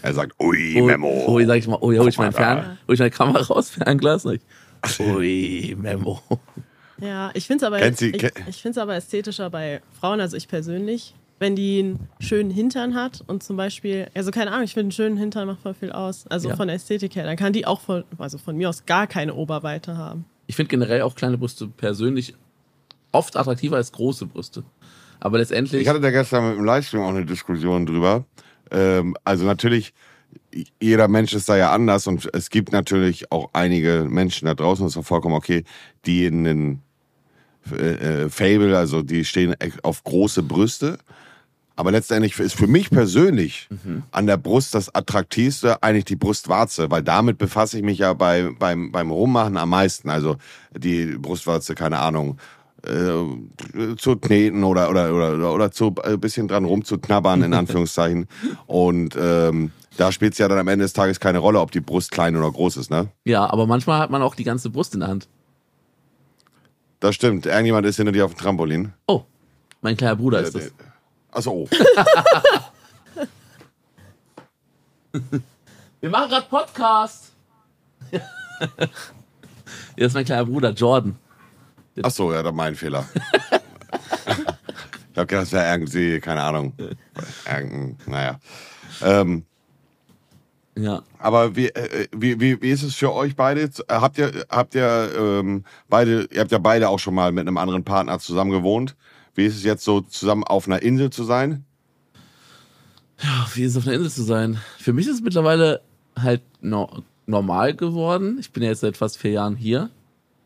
[0.01, 1.23] Er sagt, ui, Oh, Memo.
[1.27, 3.69] Oh, sag ich mal, oh, ja, hol ich mein Fern, hol ich meine Kamera raus,
[3.69, 4.25] Fernglas.
[4.25, 4.41] Ich,
[4.99, 6.21] ui, Memo.
[6.99, 8.01] Ja, ich finde es aber, ich,
[8.63, 13.43] ich aber ästhetischer bei Frauen, also ich persönlich, wenn die einen schönen Hintern hat und
[13.43, 16.25] zum Beispiel, also keine Ahnung, ich finde einen schönen Hintern macht voll viel aus.
[16.27, 16.55] Also Ja.
[16.55, 19.33] von der Ästhetik her, dann kann die auch von, also von mir aus gar keine
[19.33, 20.25] Oberweite haben.
[20.47, 22.33] Ich finde generell auch kleine Brüste persönlich
[23.11, 24.63] oft attraktiver als große Brüste.
[25.19, 28.25] Aber letztendlich, Ich hatte da gestern mit dem Livestream auch eine Diskussion drüber.
[28.71, 29.93] Ähm, also natürlich,
[30.81, 34.85] jeder Mensch ist da ja anders und es gibt natürlich auch einige Menschen da draußen,
[34.85, 35.63] das ist auch vollkommen okay,
[36.05, 36.81] die in den
[37.71, 40.97] äh, äh, Fable, also die stehen auf große Brüste.
[41.75, 44.03] Aber letztendlich ist für mich persönlich mhm.
[44.11, 48.49] an der Brust das Attraktivste eigentlich die Brustwarze, weil damit befasse ich mich ja bei,
[48.59, 50.09] beim, beim Rummachen am meisten.
[50.09, 50.37] Also
[50.77, 52.37] die Brustwarze, keine Ahnung,
[52.85, 58.27] äh, zu kneten oder, oder, oder, oder zu ein äh, bisschen dran rumzuknabbern, in Anführungszeichen.
[58.67, 61.81] Und ähm, da spielt es ja dann am Ende des Tages keine Rolle, ob die
[61.81, 63.07] Brust klein oder groß ist, ne?
[63.25, 65.27] Ja, aber manchmal hat man auch die ganze Brust in der Hand.
[66.99, 67.47] Das stimmt.
[67.47, 68.93] Irgendjemand ist hinter dir auf dem Trampolin.
[69.07, 69.23] Oh,
[69.81, 70.71] mein kleiner Bruder ist das.
[71.33, 71.67] Achso, oh.
[76.01, 77.31] Wir machen gerade Podcast.
[78.11, 78.19] ja,
[78.77, 81.15] das ist mein kleiner Bruder, Jordan.
[82.01, 83.05] Achso, ja, dann mein Fehler.
[83.13, 83.21] ich
[85.17, 86.73] habe gedacht, das wäre irgendwie, keine Ahnung.
[87.47, 88.39] Irgendein, naja.
[89.01, 89.45] Ähm,
[90.75, 91.03] ja.
[91.19, 93.61] Aber wie, äh, wie, wie, wie ist es für euch beide?
[93.61, 97.47] Äh, habt ihr, habt ihr ähm, beide, ihr habt ja beide auch schon mal mit
[97.47, 98.95] einem anderen Partner zusammen gewohnt.
[99.35, 101.65] Wie ist es jetzt so, zusammen auf einer Insel zu sein?
[103.21, 104.59] Ja, wie ist es auf einer Insel zu sein?
[104.77, 105.81] Für mich ist es mittlerweile
[106.15, 108.37] halt no normal geworden.
[108.39, 109.89] Ich bin ja jetzt seit fast vier Jahren hier.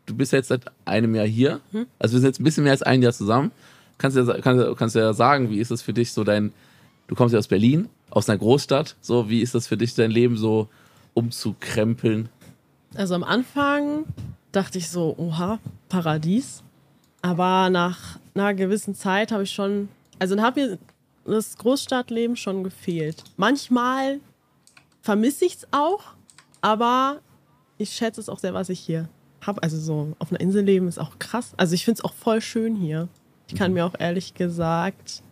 [0.06, 1.60] Du bist ja jetzt seit einem Jahr hier.
[1.72, 1.86] Hm?
[1.98, 3.50] Also wir sind jetzt ein bisschen mehr als ein Jahr zusammen.
[3.98, 6.52] Kannst du ja, kannst, kannst ja sagen, wie ist es für dich so dein,
[7.08, 8.96] du kommst ja aus Berlin, aus einer Großstadt.
[9.00, 10.68] So, wie ist das für dich, dein Leben so
[11.14, 12.28] umzukrempeln?
[12.94, 14.04] Also am Anfang
[14.52, 16.62] dachte ich so, oha, Paradies.
[17.22, 20.78] Aber nach einer gewissen Zeit habe ich schon, also dann hat mir
[21.24, 23.24] das Großstadtleben schon gefehlt.
[23.36, 24.20] Manchmal
[25.02, 26.02] vermisse ich es auch,
[26.60, 27.20] aber
[27.76, 29.08] ich schätze es auch sehr, was ich hier
[29.42, 29.62] habe.
[29.62, 31.52] Also so auf einer Insel leben ist auch krass.
[31.56, 33.08] Also ich finde es auch voll schön hier.
[33.48, 33.74] Ich kann mhm.
[33.74, 35.22] mir auch ehrlich gesagt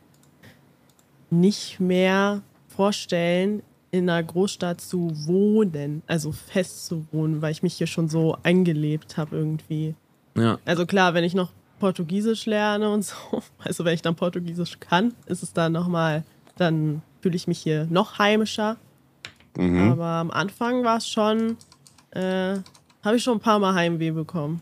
[1.30, 7.74] nicht mehr vorstellen, in einer Großstadt zu wohnen, also fest zu wohnen, weil ich mich
[7.74, 9.94] hier schon so eingelebt habe irgendwie.
[10.36, 10.58] Ja.
[10.64, 15.14] Also klar, wenn ich noch Portugiesisch lerne und so, also wenn ich dann Portugiesisch kann,
[15.26, 16.24] ist es dann nochmal,
[16.56, 18.76] dann fühle ich mich hier noch heimischer.
[19.56, 19.92] Mhm.
[19.92, 21.56] Aber am Anfang war es schon,
[22.10, 22.58] äh,
[23.02, 24.60] habe ich schon ein paar Mal Heimweh bekommen.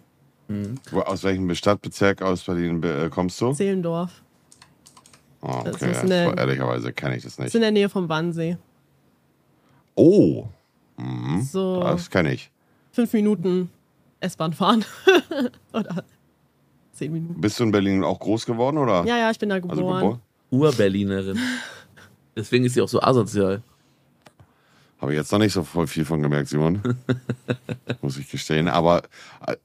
[0.49, 0.79] Mhm.
[0.93, 3.53] Aus welchem Stadtbezirk aus Berlin äh, kommst du?
[3.53, 4.23] Zehlendorf.
[5.41, 5.71] Oh, okay.
[5.73, 7.47] Das ist der, ehrlicherweise kenne ich das nicht.
[7.47, 8.57] Das ist in der Nähe vom Wannsee.
[9.95, 10.47] Oh.
[10.97, 11.43] Mhm.
[11.43, 12.51] So das kenne ich.
[12.93, 13.71] Fünf Minuten
[14.21, 14.85] S-Bahn fahren.
[15.73, 16.05] oder
[16.95, 17.41] zehn Minuten.
[17.41, 19.05] Bist du in Berlin auch groß geworden, oder?
[19.07, 19.79] Ja, ja, ich bin da geboren.
[19.79, 20.21] Also geboren?
[20.51, 21.39] Ur-Berlinerin.
[22.37, 23.63] Deswegen ist sie auch so asozial.
[25.01, 26.81] Habe ich jetzt noch nicht so voll viel von gemerkt, Simon.
[28.03, 28.69] Muss ich gestehen.
[28.69, 29.03] Aber
[29.47, 29.57] äh,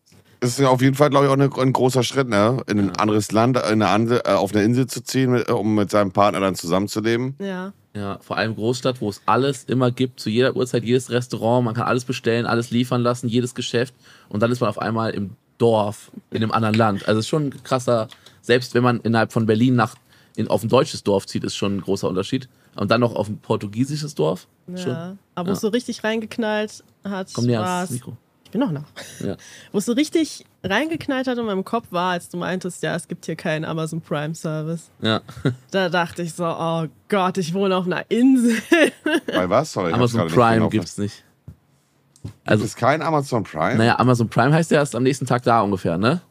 [0.41, 2.61] es ist ja auf jeden Fall, glaube ich, auch eine, ein großer Schritt, ne?
[2.67, 5.91] In ein anderes Land, in eine andere, äh, auf eine Insel zu ziehen, um mit
[5.91, 7.35] seinem Partner dann zusammenzuleben.
[7.39, 7.73] Ja.
[7.95, 11.73] Ja, vor allem Großstadt, wo es alles immer gibt, zu jeder Uhrzeit, jedes Restaurant, man
[11.73, 13.95] kann alles bestellen, alles liefern lassen, jedes Geschäft.
[14.29, 17.07] Und dann ist man auf einmal im Dorf, in einem anderen Land.
[17.07, 18.07] Also es ist schon ein krasser,
[18.41, 19.95] selbst wenn man innerhalb von Berlin nach,
[20.35, 22.49] in, auf ein deutsches Dorf zieht, ist schon ein großer Unterschied.
[22.75, 24.47] Und dann noch auf ein portugiesisches Dorf.
[24.67, 24.77] Ja.
[24.77, 28.17] Schon, aber wo es so richtig reingeknallt hat, Komm näher ans Mikro.
[28.49, 28.87] Ich bin noch nach.
[29.19, 29.37] Ja.
[29.71, 33.07] Wo es so richtig reingeknallt hat in meinem Kopf war, als du meintest, ja, es
[33.07, 34.89] gibt hier keinen Amazon Prime Service.
[35.03, 35.21] Ja.
[35.69, 38.59] Da dachte ich so, oh Gott, ich wohne auf einer Insel.
[39.27, 39.73] Bei was?
[39.73, 41.23] Sorry, Amazon Prime gibt es nicht.
[42.45, 43.75] Also, gibt es kein Amazon Prime?
[43.75, 46.21] Naja, Amazon Prime heißt ja erst am nächsten Tag da ungefähr, ne?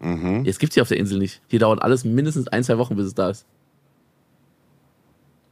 [0.00, 0.44] Mhm.
[0.44, 1.40] Jetzt gibt es hier auf der Insel nicht.
[1.48, 3.46] Hier dauert alles mindestens ein, zwei Wochen, bis es da ist.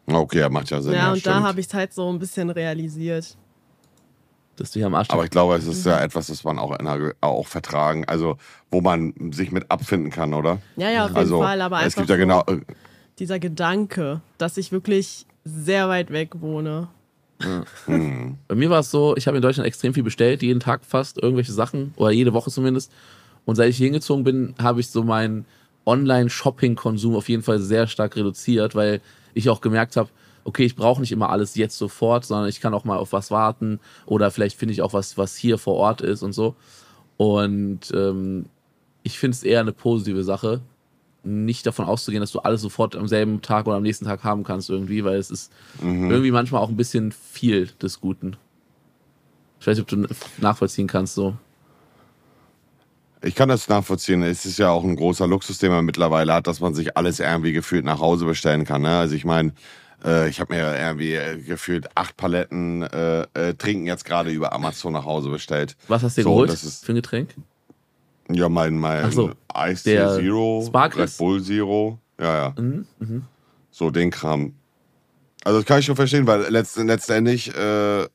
[0.07, 0.92] Okay, macht ja Sinn.
[0.92, 1.37] Ja, ja und stimmt.
[1.37, 3.37] da habe ich es halt so ein bisschen realisiert
[4.61, 6.05] dass du hier am Arsch Aber ich glaube, es ist ja mhm.
[6.05, 8.37] etwas, das man auch, einer, auch vertragen, also
[8.70, 10.59] wo man sich mit abfinden kann, oder?
[10.76, 11.62] Ja, ja, auf jeden also, Fall.
[11.62, 12.61] Aber es gibt ja genau äh,
[13.18, 16.88] dieser Gedanke, dass ich wirklich sehr weit weg wohne.
[17.87, 18.38] Hm.
[18.48, 21.22] Bei mir war es so, ich habe in Deutschland extrem viel bestellt, jeden Tag fast
[21.22, 22.92] irgendwelche Sachen oder jede Woche zumindest.
[23.44, 25.46] Und seit ich hier hingezogen bin, habe ich so meinen
[25.87, 29.00] Online-Shopping-Konsum auf jeden Fall sehr stark reduziert, weil
[29.35, 30.11] ich auch gemerkt habe,
[30.44, 33.31] okay, ich brauche nicht immer alles jetzt sofort, sondern ich kann auch mal auf was
[33.31, 36.55] warten oder vielleicht finde ich auch was, was hier vor Ort ist und so.
[37.16, 38.46] Und ähm,
[39.03, 40.61] ich finde es eher eine positive Sache,
[41.22, 44.44] nicht davon auszugehen, dass du alles sofort am selben Tag oder am nächsten Tag haben
[44.44, 45.52] kannst irgendwie, weil es ist
[45.83, 46.11] mhm.
[46.11, 48.37] irgendwie manchmal auch ein bisschen viel des Guten.
[49.61, 51.37] Ich weiß nicht, ob du nachvollziehen kannst so.
[53.22, 54.22] Ich kann das nachvollziehen.
[54.22, 57.20] Es ist ja auch ein großer Luxus, den man mittlerweile hat, dass man sich alles
[57.20, 58.80] irgendwie gefühlt nach Hause bestellen kann.
[58.80, 58.96] Ne?
[58.96, 59.52] Also ich meine,
[60.02, 64.54] äh, ich habe mir irgendwie äh, gefühlt acht Paletten äh, äh, Trinken jetzt gerade über
[64.54, 65.76] Amazon nach Hause bestellt.
[65.88, 67.35] Was hast du dir so, geholt für ein Getränk?
[68.35, 71.12] Ja, mein, mein so, Ice Zero, Sparkles?
[71.12, 71.99] Red Bull Zero.
[72.21, 72.55] Ja, ja.
[72.62, 73.23] Mhm, mh.
[73.71, 74.53] So den Kram.
[75.45, 78.07] Also das kann ich schon verstehen, weil letzt, letztendlich, äh,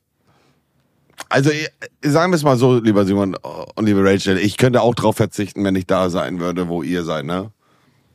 [1.28, 1.68] also ich,
[2.02, 3.36] sagen wir es mal so, lieber Simon
[3.74, 7.02] und liebe Rachel, ich könnte auch drauf verzichten, wenn ich da sein würde, wo ihr
[7.02, 7.50] seid, ne?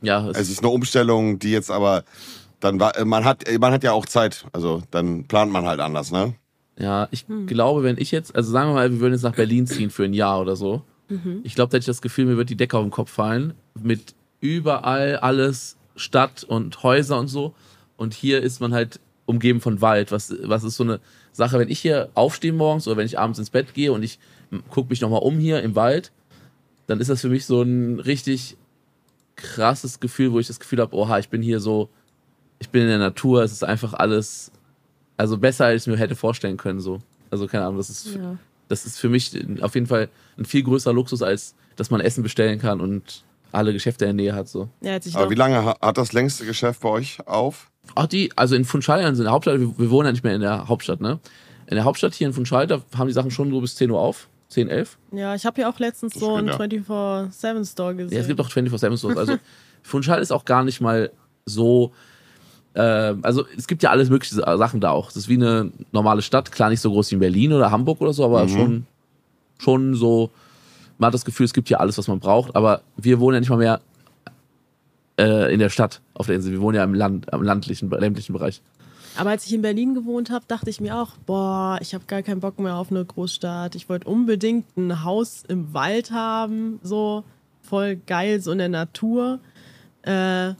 [0.00, 2.04] Ja, Es ist eine Umstellung, die jetzt aber
[2.60, 6.10] dann war, man hat, man hat ja auch Zeit, also dann plant man halt anders,
[6.10, 6.34] ne?
[6.78, 9.66] Ja, ich glaube, wenn ich jetzt, also sagen wir mal, wir würden jetzt nach Berlin
[9.66, 10.82] ziehen für ein Jahr oder so.
[11.44, 13.54] Ich glaube, da hätte ich das Gefühl, mir wird die Decke auf den Kopf fallen.
[13.80, 17.54] Mit überall alles Stadt und Häuser und so.
[17.96, 20.12] Und hier ist man halt umgeben von Wald.
[20.12, 21.00] Was, was ist so eine
[21.32, 24.18] Sache, wenn ich hier aufstehe morgens oder wenn ich abends ins Bett gehe und ich
[24.70, 26.12] gucke mich nochmal um hier im Wald,
[26.86, 28.56] dann ist das für mich so ein richtig
[29.36, 31.88] krasses Gefühl, wo ich das Gefühl habe, oha, ich bin hier so,
[32.58, 34.52] ich bin in der Natur, es ist einfach alles,
[35.16, 36.98] also besser, als ich mir hätte vorstellen können, so.
[37.30, 38.36] Also keine Ahnung, das ist, Ja.
[38.68, 42.22] Das ist für mich auf jeden Fall ein viel größerer Luxus, als dass man Essen
[42.22, 44.68] bestellen kann und alle Geschäfte in der Nähe hat, so.
[44.80, 47.70] Ja, Aber wie lange ha- hat das längste Geschäft bei euch auf?
[47.94, 50.34] Auch die, also in Funchal, also in der Hauptstadt, wir, wir wohnen ja nicht mehr
[50.34, 51.18] in der Hauptstadt, ne?
[51.66, 54.00] In der Hauptstadt hier in Funchal, da haben die Sachen schon so bis 10 Uhr
[54.00, 54.28] auf.
[54.48, 54.98] 10, 11.
[55.12, 58.14] ja, ich habe ja auch letztens Das so einen stimmt, 24-7-Store gesehen.
[58.14, 59.16] Ja, es gibt auch 24-7 Stores.
[59.16, 59.36] Also
[59.82, 61.10] Funchal ist auch gar nicht mal
[61.46, 61.92] so.
[62.74, 65.06] Äh, also es gibt ja alles mögliche Sachen da auch.
[65.06, 68.00] Das ist wie eine normale Stadt, klar nicht so groß wie in Berlin oder Hamburg
[68.00, 68.86] oder so, aber schon,
[69.58, 70.30] schon so.
[70.98, 72.54] Man hat das Gefühl, es gibt hier alles, was man braucht.
[72.54, 73.80] Aber wir wohnen ja nicht mal mehr
[75.18, 76.52] äh, in der Stadt auf der Insel.
[76.52, 78.62] Wir wohnen ja im Land, am landlichen, ländlichen Bereich.
[79.16, 82.22] Aber als ich in Berlin gewohnt habe, dachte ich mir auch, boah, ich habe gar
[82.22, 83.74] keinen Bock mehr auf eine Großstadt.
[83.74, 87.24] Ich wollte unbedingt ein Haus im Wald haben, so
[87.60, 89.38] voll geil, so in der Natur.
[90.02, 90.54] Äh,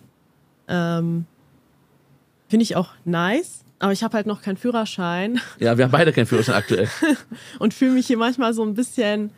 [0.69, 1.27] ähm,
[2.53, 6.13] Finde ich auch nice, aber ich habe halt noch keinen Führerschein Ja, wir haben beide
[6.13, 6.87] keinen Führerschein aktuell.
[7.59, 9.31] und fühle mich hier manchmal so ein bisschen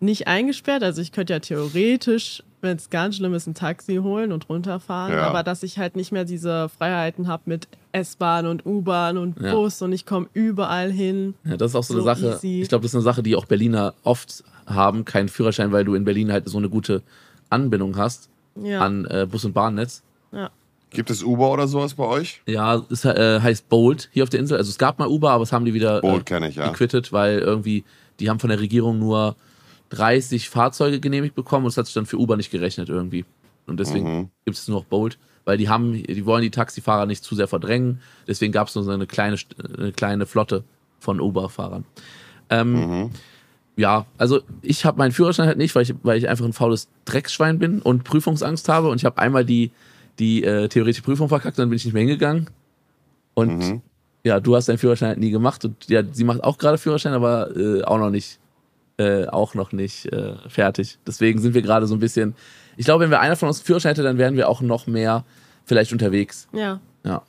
[0.00, 0.82] nicht eingesperrt.
[0.82, 5.12] Also ich könnte ja theoretisch, wenn es ganz schlimm ist, ein Taxi holen und runterfahren,
[5.14, 5.28] Ja.
[5.28, 9.52] aber dass ich halt nicht mehr diese Freiheiten habe mit S-Bahn und U-Bahn und Ja.
[9.54, 11.34] Bus und ich komme überall hin.
[11.44, 12.34] Ja, das ist auch so, eine So Sache.
[12.44, 12.62] easy.
[12.62, 15.94] Ich glaube, das ist eine Sache, die auch Berliner oft haben, keinen Führerschein, weil du
[15.94, 17.02] in Berlin halt so eine gute
[17.48, 18.28] Anbindung hast
[18.60, 18.80] Ja.
[18.80, 20.02] an äh, Bus- und Bahnnetz.
[20.32, 20.50] ja.
[20.90, 22.40] Gibt es Uber oder sowas bei euch?
[22.46, 24.56] Ja, es äh, heißt Bolt hier auf der Insel.
[24.56, 26.68] Also es gab mal Uber, aber es haben die wieder Bolt äh, ich, ja.
[26.70, 27.84] gequittet, weil irgendwie,
[28.20, 29.36] die haben von der Regierung nur
[29.90, 33.24] 30 Fahrzeuge genehmigt bekommen und es hat sich dann für Uber nicht gerechnet irgendwie.
[33.66, 34.30] Und deswegen Mhm.
[34.44, 37.48] gibt es nur noch Bolt, weil die haben, die wollen die Taxifahrer nicht zu sehr
[37.48, 38.00] verdrängen.
[38.26, 39.36] Deswegen gab es nur so eine kleine,
[39.78, 40.64] eine kleine Flotte
[41.00, 41.84] von Uber-Fahrern.
[42.48, 42.72] Ähm,
[43.04, 43.10] Mhm.
[43.76, 46.88] ja, also ich habe meinen Führerschein halt nicht, weil ich, weil ich einfach ein faules
[47.04, 48.88] Drecksschwein bin und Prüfungsangst habe.
[48.88, 49.72] Und ich habe einmal die,
[50.18, 52.48] die äh, theoretische Prüfung verkackt, dann bin ich nicht mehr hingegangen.
[53.34, 53.82] Und Mhm.
[54.24, 55.64] ja, du hast deinen Führerschein halt nie gemacht.
[55.64, 58.38] Und ja, sie macht auch gerade Führerschein, aber äh, auch noch nicht,
[58.98, 60.98] äh, auch noch nicht äh, fertig.
[61.06, 62.34] Deswegen sind wir gerade so ein bisschen.
[62.78, 64.86] Ich glaube, wenn wir einer von uns einen Führerschein hätte, dann wären wir auch noch
[64.86, 65.24] mehr
[65.64, 66.48] vielleicht unterwegs.
[66.52, 66.80] ja.
[67.04, 67.22] Ja.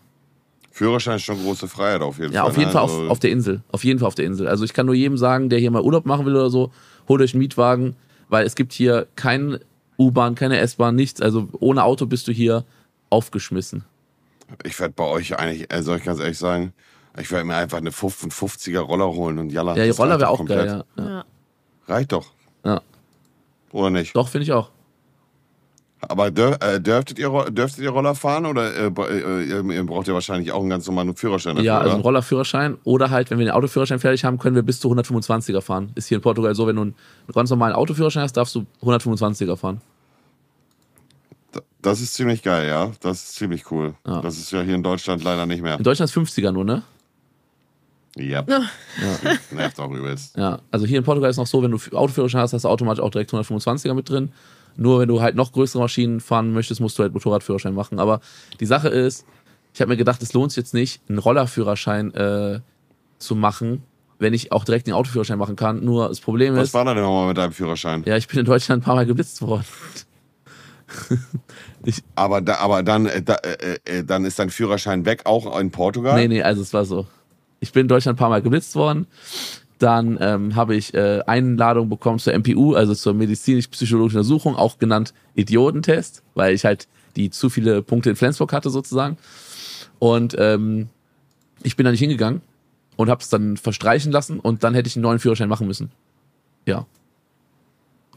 [0.71, 2.50] Führerschein ist schon große Freiheit auf jeden Ja, Fall.
[2.52, 2.73] auf jeden ne?
[2.73, 3.62] Fall Also, auf, auf der Insel.
[3.71, 4.47] Auf jeden Fall auf der Insel.
[4.47, 6.71] Also ich kann nur jedem sagen, der hier mal Urlaub machen will oder so,
[7.08, 7.95] holt euch einen Mietwagen,
[8.30, 9.58] weil es gibt hier kein
[9.98, 11.22] U-Bahn, keine S-Bahn, nichts.
[11.22, 12.64] Also ohne Auto bist du hier
[13.10, 13.84] aufgeschmissen.
[14.64, 16.74] Ich werde bei euch eigentlich, äh, soll ich ganz ehrlich sagen,
[17.20, 19.76] ich werde mir einfach eine 55er Roller holen und jalla.
[19.76, 20.86] Ja, die Roller reicht wäre doch auch geil, komplett.
[20.98, 21.04] ja.
[21.04, 21.10] ja.
[21.10, 21.26] ja.
[21.88, 22.28] Reicht doch.
[22.64, 22.82] ja.
[23.72, 24.16] Oder nicht?
[24.16, 24.70] Doch, finde ich auch.
[26.10, 30.08] Aber dür, äh, dürftet, ihr, dürftet ihr Roller fahren oder äh, äh, ihr, ihr braucht
[30.08, 32.04] ja wahrscheinlich auch einen ganz normalen Führerschein dafür, Ja, also ein oder?
[32.04, 35.91] Rollerführerschein oder halt, wenn wir den Autoführerschein fertig haben, können wir bis zu 125er fahren.
[35.96, 36.96] Ist hier in Portugal so, wenn du einen
[37.34, 39.82] ganz normalen Autoführerschein hast, darfst du 125er fahren.
[41.82, 42.91] Das ist ziemlich geil, ja.
[43.02, 43.93] Das ist ziemlich cool.
[44.06, 44.22] Ja.
[44.22, 45.78] Das ist ja hier in Deutschland leider nicht mehr.
[45.78, 46.84] In Deutschland ist 50er nur, ne?
[48.15, 48.46] Ja.
[49.52, 50.38] Nervt auch übelst.
[50.38, 53.04] Ja, also hier in Portugal ist noch so, wenn du Autoführerschein hast, hast du automatisch
[53.04, 54.32] auch direkt 125er mit drin.
[54.78, 58.00] Nur wenn du halt noch größere Maschinen fahren möchtest, musst du halt Motorradführerschein machen.
[58.00, 58.22] Aber
[58.60, 59.26] die Sache ist,
[59.74, 62.60] ich habe mir gedacht, es lohnt sich jetzt nicht, einen Rollerführerschein äh,
[63.20, 63.84] zu machen,
[64.20, 65.84] wenn ich auch direkt den Autoführerschein machen kann.
[65.84, 68.04] Nur das Problem Was ist, war da denn nochmal mit deinem Führerschein?
[68.06, 69.66] ja, ich bin in Deutschland ein paar Mal geblitzt worden.
[72.16, 75.72] Aber, da, aber dann, äh, da, äh, äh, dann ist dein Führerschein weg, auch in
[75.72, 76.16] Portugal?
[76.16, 77.08] Nee, nee, also es war so.
[77.60, 79.08] Ich bin in Deutschland ein paar Mal geblitzt worden.
[79.80, 85.13] Dann ähm, habe ich äh, Einladung bekommen zur MPU, also zur medizinisch-psychologischen Untersuchung, auch genannt
[85.36, 89.18] Idiotentest, weil ich halt die zu viele Punkte in Flensburg hatte sozusagen.
[90.00, 90.90] Und ähm,
[91.63, 92.42] ich bin da nicht hingegangen
[92.96, 95.92] und habe es dann verstreichen lassen und dann hätte ich einen neuen Führerschein machen müssen.
[96.66, 96.86] Ja.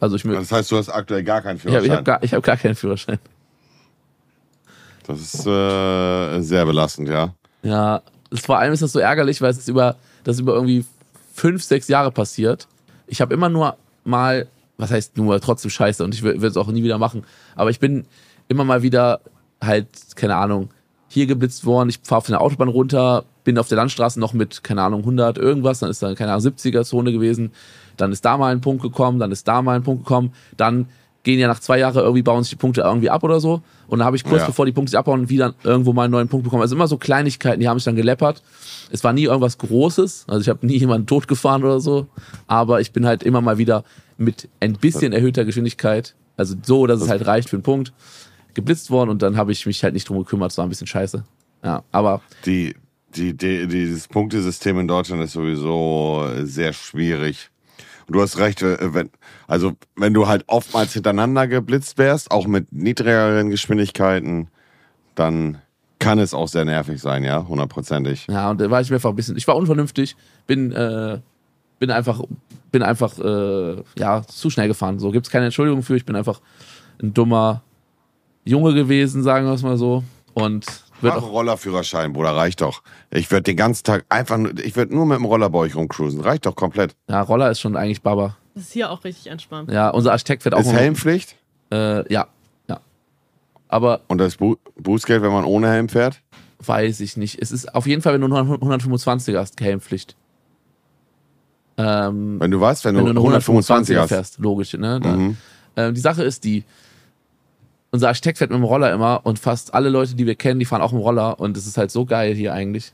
[0.01, 1.91] Also ich, Das heißt, du hast aktuell gar keinen ich Führerschein.
[1.91, 3.19] habe hab gar, ich hab gar keinen Führerschein.
[5.07, 7.35] das ist äh, sehr belastend, ja.
[7.63, 10.85] Ja, das, vor allem ist das so ärgerlich, weil es über, das über irgendwie
[11.33, 12.69] fünf, sechs Jahre passiert.
[13.07, 16.69] Ich habe immer nur mal, was heißt nur, trotzdem scheiße und ich würde es auch
[16.69, 17.25] nie wieder machen.
[17.55, 18.07] Aber ich bin
[18.49, 19.21] immer mal wieder
[19.63, 20.71] halt, keine Ahnung,
[21.09, 21.89] hier geblitzt worden.
[21.89, 25.39] Ich fahre von der Autobahn runter, bin auf der Landstraße noch mit, keine Ahnung, 100
[25.39, 27.53] irgendwas, dann ist da, keine Ahnung, 70er-Zone gewesen.
[27.97, 30.33] Dann ist da mal ein Punkt gekommen, dann ist da mal ein Punkt gekommen.
[30.57, 30.87] Dann
[31.23, 33.63] gehen ja nach zwei Jahren irgendwie, bauen sich die Punkte irgendwie ab oder so.
[33.89, 34.47] Und dann habe ich kurz Ja.
[34.47, 36.63] bevor die Punkte sich abbauen, wieder irgendwo mal einen neuen Punkt bekommen.
[36.63, 38.43] Also immer so Kleinigkeiten, die haben sich dann geleppert.
[38.91, 40.25] Es war nie irgendwas Großes.
[40.29, 42.07] Also ich habe nie jemanden totgefahren oder so.
[42.47, 43.85] Aber ich bin halt immer mal wieder
[44.17, 47.93] mit ein bisschen erhöhter Geschwindigkeit, also so, dass es halt reicht für einen Punkt,
[48.55, 50.51] geblitzt worden und dann habe ich mich halt nicht drum gekümmert.
[50.53, 51.25] Das war ein bisschen scheiße.
[51.65, 52.75] Ja, aber Die,
[53.15, 57.51] die, die, dieses Punktesystem in Deutschland ist sowieso sehr schwierig.
[58.11, 59.11] Du hast recht, äh, wenn,
[59.47, 64.49] also wenn du halt oftmals hintereinander geblitzt wärst, auch mit niedrigeren Geschwindigkeiten,
[65.15, 65.59] dann
[65.99, 68.27] kann es auch sehr nervig sein, ja, hundertprozentig.
[68.29, 71.21] Ja, und da war ich mir einfach ein bisschen, ich war unvernünftig, bin, äh,
[71.79, 72.23] bin einfach,
[72.73, 74.99] bin einfach, äh, ja, zu schnell gefahren.
[74.99, 76.41] So gibt's keine Entschuldigung für, ich bin einfach
[77.03, 77.63] ein dummer
[78.45, 80.03] Junge gewesen, sagen wir es mal so.
[80.35, 80.67] Und
[81.03, 82.83] Mach auch, Rollerführerschein, Bruder, reicht doch.
[83.11, 85.75] Ich würde den ganzen Tag einfach, nur- ich würde nur mit dem Roller bei euch
[85.77, 86.21] rumcruisen.
[86.21, 86.95] Reicht doch komplett.
[87.09, 88.37] ja, Roller ist schon eigentlich Baba.
[88.55, 89.71] Das ist hier auch richtig entspannt.
[89.71, 91.37] Ja, unser Architekt fährt auch Ist Helmpflicht?
[91.73, 92.27] Äh, ja,
[92.69, 92.81] ja.
[93.69, 96.21] Aber Und das Bu Bußgeld, wenn man ohne Helm fährt?
[96.63, 97.41] weiß ich nicht.
[97.41, 100.15] Es ist auf jeden Fall, wenn du nur 125er hast, Helmpflicht.
[101.79, 102.85] Ähm, Wenn du was?
[102.85, 104.09] Wenn, wenn du du eine 125 125er hast.
[104.09, 104.75] fährst, logisch.
[104.75, 105.01] Ne?
[105.01, 105.37] Da, Mhm.
[105.77, 106.65] ähm, die Sache ist die,
[107.93, 110.67] unser Architekt fährt mit dem Roller immer und fast alle Leute, die wir kennen, die
[110.67, 112.93] fahren auch im Roller und es ist halt so geil hier eigentlich.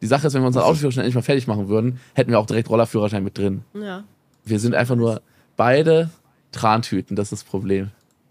[0.00, 2.46] Die Sache ist, wenn wir unseren Autoführerschein endlich mal fertig machen würden, hätten wir auch
[2.46, 3.62] direkt Rollerführerschein mit drin.
[3.74, 4.04] Ja.
[4.44, 5.20] Wir sind einfach nur
[5.56, 6.10] beide
[6.52, 7.90] Trantüten, das ist das Problem.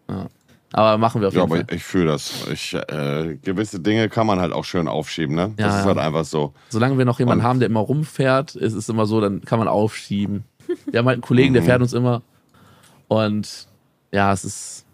[0.09, 0.27] Ja.
[0.73, 1.75] Aber machen wir auf Ja, jeden aber Fall.
[1.75, 2.45] ich fühle das.
[2.51, 5.53] Ich, äh, gewisse Dinge kann man halt auch schön aufschieben, ne?
[5.57, 5.85] Das Ja, ist ja.
[5.89, 6.53] halt einfach so.
[6.69, 9.59] Solange wir noch jemanden Und- haben, der immer rumfährt, ist es immer so, dann kann
[9.59, 10.43] man aufschieben.
[10.91, 11.53] Wir haben halt einen Kollegen, Mhm.
[11.55, 12.21] der fährt uns immer.
[13.07, 13.67] Und
[14.11, 14.85] ja, es ist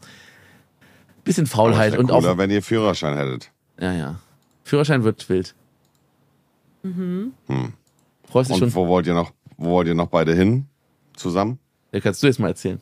[1.24, 3.52] bisschen Faulheit und auch cooler, wenn ihr Führerschein hättet.
[3.80, 4.16] Ja, ja.
[4.64, 5.56] Führerschein wird wild.
[8.30, 8.76] Freust dich Und schon?
[8.76, 10.66] wo wollt ihr noch, wo wollt ihr noch beide hin?
[11.16, 11.60] Zusammen?
[11.92, 12.80] Ja, kannst du jetzt mal erzählen.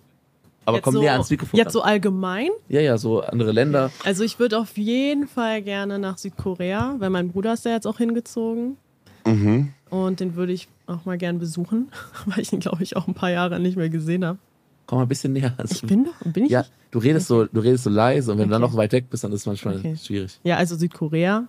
[0.65, 1.57] Aber Jetzt komm so, näher ans Mikrofon.
[1.57, 2.49] Jetzt so allgemein.
[2.69, 3.91] ja, ja, so andere Länder.
[4.05, 7.87] Also ich würde auf jeden Fall gerne nach Südkorea, weil mein Bruder ist ja jetzt
[7.87, 8.77] auch hingezogen.
[9.25, 9.73] Mhm.
[9.89, 11.91] Und den würde ich auch mal gern besuchen,
[12.25, 14.37] weil ich ihn, glaube ich, auch ein paar Jahre nicht mehr gesehen habe.
[14.85, 15.53] Komm mal ein bisschen näher.
[15.57, 16.51] ans- Ich bin doch, bin ich?
[16.51, 18.71] ja, du redest so, du redest so leise und wenn du dann Okay.
[18.71, 19.95] noch weit weg bist, dann ist es manchmal Okay.
[19.95, 20.39] schwierig.
[20.43, 21.45] Ja, also Südkorea.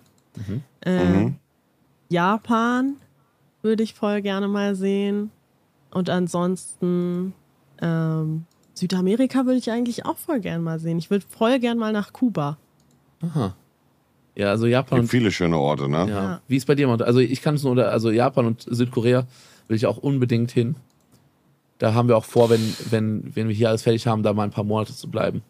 [0.81, 1.37] Äh, Mhm.
[2.09, 2.97] Japan
[3.63, 5.31] würde ich voll gerne mal sehen.
[5.91, 7.33] Und ansonsten
[7.81, 10.99] ähm, Südamerika würde ich eigentlich auch voll gern mal sehen.
[10.99, 12.59] Ich würde voll gern mal nach Kuba.
[13.23, 13.55] Aha.
[14.35, 15.99] Ja, also Japan Gibt und viele schöne Orte, ne?
[15.99, 16.07] ja.
[16.09, 16.41] Ja.
[16.49, 16.89] Wie ist bei dir?
[16.89, 19.27] Also ich kann es nur, also Japan und Südkorea
[19.69, 20.77] will ich auch unbedingt hin.
[21.83, 24.45] Da haben wir auch vor, wenn, wenn, wenn wir hier alles fertig haben, da mal
[24.45, 25.43] ein paar Monate zu bleiben.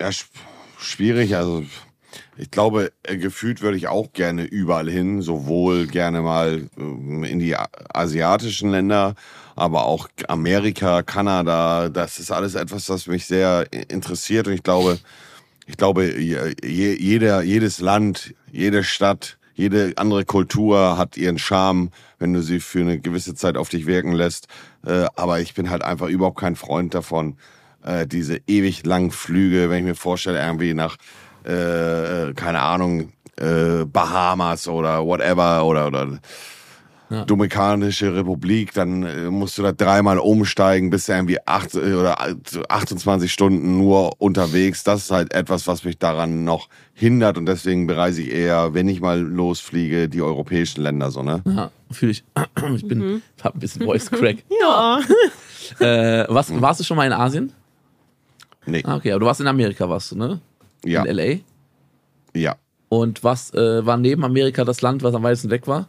[0.00, 0.26] Ja, sch
[0.80, 1.36] schwierig.
[1.36, 1.62] Also
[2.36, 7.38] ich glaube, äh, gefühlt würde ich auch gerne überall hin, sowohl gerne mal ähm, in
[7.38, 9.14] die asiatischen Länder,
[9.54, 11.88] aber auch Amerika, Kanada.
[11.88, 14.98] Das ist alles etwas, was mich sehr interessiert und ich glaube,
[15.68, 21.90] ich glaube, je, je- jeder, jedes Land, jede Stadt, jede andere Kultur hat ihren Charme,
[22.18, 24.48] wenn du sie für eine gewisse Zeit auf dich wirken lässt.
[24.86, 27.36] Äh, aber ich bin halt einfach überhaupt kein Freund davon,
[27.84, 30.96] äh, diese ewig langen Flüge, wenn ich mir vorstelle, irgendwie nach,
[31.44, 36.20] äh, keine Ahnung, Bahamas oder whatever oder, oder
[37.14, 37.24] Ja.
[37.24, 42.16] Dominikanische Republik, dann äh, musst du da dreimal umsteigen, bist du irgendwie acht, äh, oder
[42.68, 44.84] 28 Stunden nur unterwegs.
[44.84, 48.88] Das ist halt etwas, was mich daran noch hindert und deswegen bereise ich eher, wenn
[48.88, 51.42] ich mal losfliege, die europäischen Länder so, ne?
[51.46, 52.24] Ja, fühle ich.
[52.76, 54.38] Ich bin, hab ein bisschen Voice Crack.
[54.60, 55.00] Ja.
[55.80, 57.52] äh, was, warst du schon mal in Asien?
[58.66, 58.82] Nee.
[58.84, 60.40] Ah, okay, aber du warst in Amerika, warst du, ne?
[60.84, 61.36] Ja, In LA.
[62.34, 62.56] ja.
[62.88, 65.88] Und was äh, war neben Amerika das Land, was am weitesten weg war?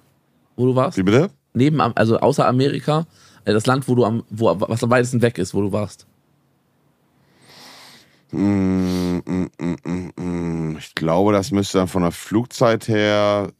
[0.55, 0.97] Wo du warst?
[0.97, 1.29] Wie bitte?
[1.53, 3.05] Neben, also außer Amerika,
[3.45, 6.05] äh, das Land, wo du am, wo, was am weitesten weg ist, wo du warst.
[8.31, 9.49] Mm, mm,
[10.17, 10.77] mm.
[10.79, 13.51] Ich glaube, das müsste dann von der Flugzeit her.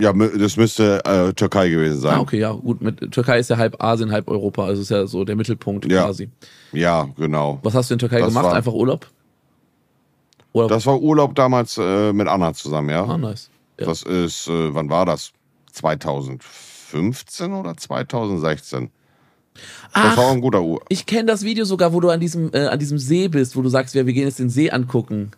[0.00, 2.14] Ja, das müsste äh, Türkei gewesen sein.
[2.18, 2.80] Ah, okay, ja, gut.
[2.80, 6.04] Mit, Türkei ist ja halb Asien, halb Europa, also ist ja so der Mittelpunkt Ja.
[6.04, 6.30] quasi.
[6.72, 7.58] Ja, genau.
[7.64, 8.44] Was hast du in Türkei Das gemacht?
[8.46, 9.06] war- Einfach Urlaub?
[10.52, 10.68] Oder?
[10.68, 13.04] Das war Urlaub damals äh, mit Anna zusammen, ja.
[13.04, 13.50] ah, nice.
[13.80, 13.86] Ja.
[13.86, 15.32] Das ist, äh, wann war das?
[15.78, 18.90] 2015 oder 2016?
[19.54, 19.62] Das
[19.92, 20.80] Ach, war auch ein guter Uhr.
[20.88, 23.62] ich kenne das Video sogar, wo du an diesem, äh, an diesem See bist, wo
[23.62, 25.32] du sagst, ja, wir gehen jetzt den See angucken.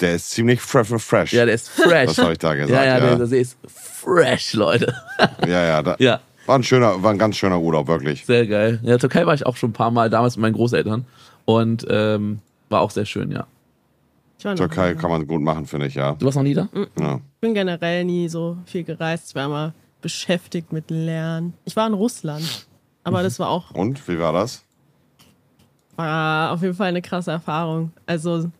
[0.00, 0.88] Der ist ziemlich fresh.
[1.02, 1.32] fresh.
[1.32, 2.08] Ja, der ist fresh.
[2.08, 2.70] Was habe ich da gesagt?
[2.70, 4.94] ja, ja, ja, Der, der See ist fresh, Leute.
[5.46, 8.26] ja, ja, da, ja, War ein schöner, war ein ganz schöner Urlaub, wirklich.
[8.26, 8.80] sehr geil.
[8.82, 11.06] Ja, Türkei war ich auch schon ein paar Mal, damals mit meinen Großeltern.
[11.44, 13.46] Und ähm, war auch sehr schön, ja.
[14.38, 16.14] Türkei kann man gut machen, finde ich, ja.
[16.14, 16.68] Du warst noch nie da?
[16.98, 17.16] ja.
[17.16, 19.30] Ich bin generell nie so viel gereist.
[19.30, 21.54] Ich war immer beschäftigt mit Lernen.
[21.64, 22.66] Ich war in Russland.
[23.02, 24.62] Aber das war auch Und, wie war das?
[25.96, 27.90] war auf jeden Fall eine krasse Erfahrung.
[28.04, 28.50] Also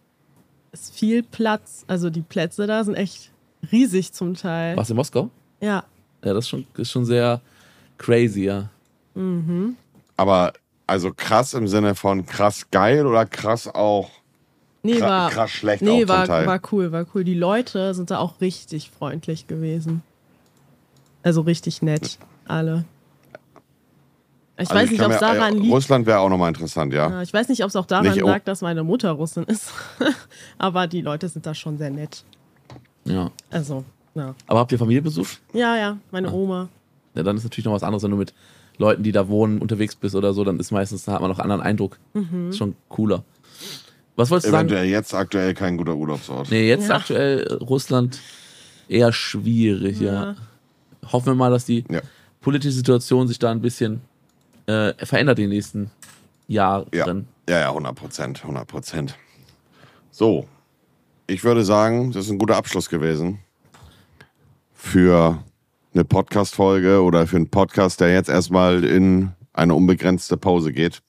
[0.72, 1.85] es ist viel Platz.
[1.87, 3.31] Also die Plätze da sind echt
[3.70, 4.77] riesig zum Teil.
[4.77, 5.31] Warst du in Moskau?
[5.61, 5.85] Ja.
[6.24, 7.41] Ja, das ist schon, ist schon sehr
[7.99, 8.70] crazy, ja.
[10.16, 10.53] Aber,
[10.87, 14.11] also krass im Sinne von krass geil oder krass auch
[14.87, 16.47] Nee, war, krass schlecht auch nee, zum war, Teil.
[16.47, 17.24] war cool, war cool.
[17.24, 20.03] Die Leute sind da auch richtig freundlich gewesen.
[21.22, 22.84] Also richtig nett, alle.
[24.59, 25.72] Ich Also weiß nicht, kann ob es daran äh, liegt.
[25.72, 27.11] Russland wäre auch nochmal interessant, ja.
[27.11, 28.26] Ja, ich weiß nicht, ob es auch daran Nicht, oh.
[28.26, 29.70] lag, dass meine Mutter Russin ist.
[30.59, 32.24] Aber die Leute sind da schon sehr nett.
[33.05, 33.30] ja.
[33.51, 33.84] Also,
[34.14, 34.34] ja.
[34.47, 35.41] Aber habt ihr Familie besucht?
[35.53, 36.68] Ja, ja, meine Oma.
[37.14, 38.32] Ja, dann ist natürlich noch was anderes, wenn du mit
[38.78, 41.39] Leuten, die da wohnen, unterwegs bist oder so, dann ist meistens, da hat man noch
[41.39, 41.99] einen anderen Eindruck.
[42.14, 42.51] Mhm.
[42.51, 43.24] Ist schon cooler.
[44.17, 44.69] Was wolltest du sagen?
[44.69, 46.51] Eventuell jetzt aktuell kein guter Urlaubsort.
[46.51, 46.97] Nee, jetzt Ja.
[46.97, 48.19] aktuell Russland
[48.89, 50.12] eher schwierig, ja.
[50.12, 50.37] Ja.
[51.12, 52.01] Hoffen wir mal, dass die Ja.
[52.41, 54.01] politische Situation sich da ein bisschen
[54.67, 55.91] äh, verändert in den nächsten
[56.49, 56.87] Jahren.
[56.93, 57.07] Ja.
[57.49, 59.14] ja, ja, 100 Prozent, 100 Prozent.
[60.11, 60.49] So,
[61.29, 63.39] ich würde sagen, das ist ein guter Abschluss gewesen
[64.75, 65.43] für
[65.95, 71.01] eine Podcast-Folge oder für einen Podcast, der jetzt erstmal in eine unbegrenzte Pause geht.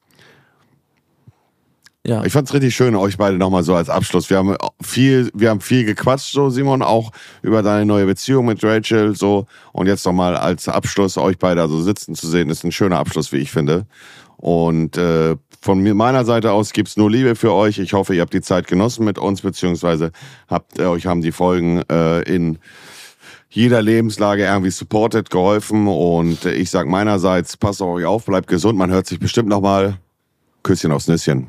[2.08, 2.24] Ja.
[2.24, 4.30] Ich fand's richtig schön, euch beide nochmal so als Abschluss.
[4.30, 8.64] Wir haben viel, wir haben viel gequatscht, so Simon, auch über deine neue Beziehung mit
[8.64, 9.46] Rachel, so.
[9.74, 13.34] Und jetzt nochmal als Abschluss euch beide also sitzen zu sehen, ist ein schöner Abschluss,
[13.34, 13.88] wie ich finde.
[14.38, 17.78] Und äh, von mir, meiner Seite aus gibt's nur Liebe für euch.
[17.78, 20.12] Ich hoffe, ihr habt die Zeit genossen mit uns, beziehungsweise
[20.48, 22.58] habt äh, euch haben die Folgen äh, in
[23.50, 25.88] jeder Lebenslage irgendwie supported, geholfen.
[25.88, 28.78] Und äh, ich sag meinerseits, passt auf euch auf, bleibt gesund.
[28.78, 29.98] Man hört sich bestimmt nochmal.
[30.64, 31.48] Küsschen aufs Nüsschen.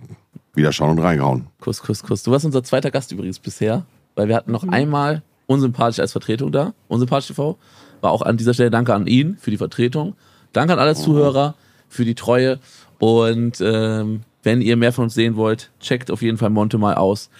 [0.58, 1.46] Wieder schauen und reingehauen.
[1.60, 2.24] Kuss, Kuss, Kuss.
[2.24, 3.86] Du warst unser zweiter Gast übrigens bisher,
[4.16, 6.74] weil wir hatten noch einmal unsympathisch als Vertretung da.
[6.88, 7.56] Unsympathisch TV.
[8.00, 10.14] War auch an dieser Stelle danke an ihn für die Vertretung.
[10.52, 11.54] Danke an alle Zuhörer
[11.88, 12.58] für die Treue.
[12.98, 16.94] Und ähm, wenn ihr mehr von uns sehen wollt, checkt auf jeden Fall Monte mal
[16.94, 17.30] aus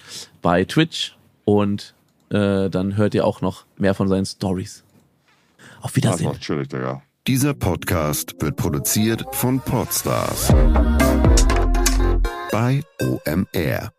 [0.41, 1.17] bei Twitch.
[1.43, 1.93] Und
[2.29, 4.83] äh, dann hört ihr auch noch mehr von seinen Stories.
[5.81, 6.27] Auf Das Wiedersehen.
[6.27, 7.01] war chillig, Digga.
[7.27, 10.53] Dieser Podcast wird produziert von Podstars
[12.51, 13.98] bei OMR.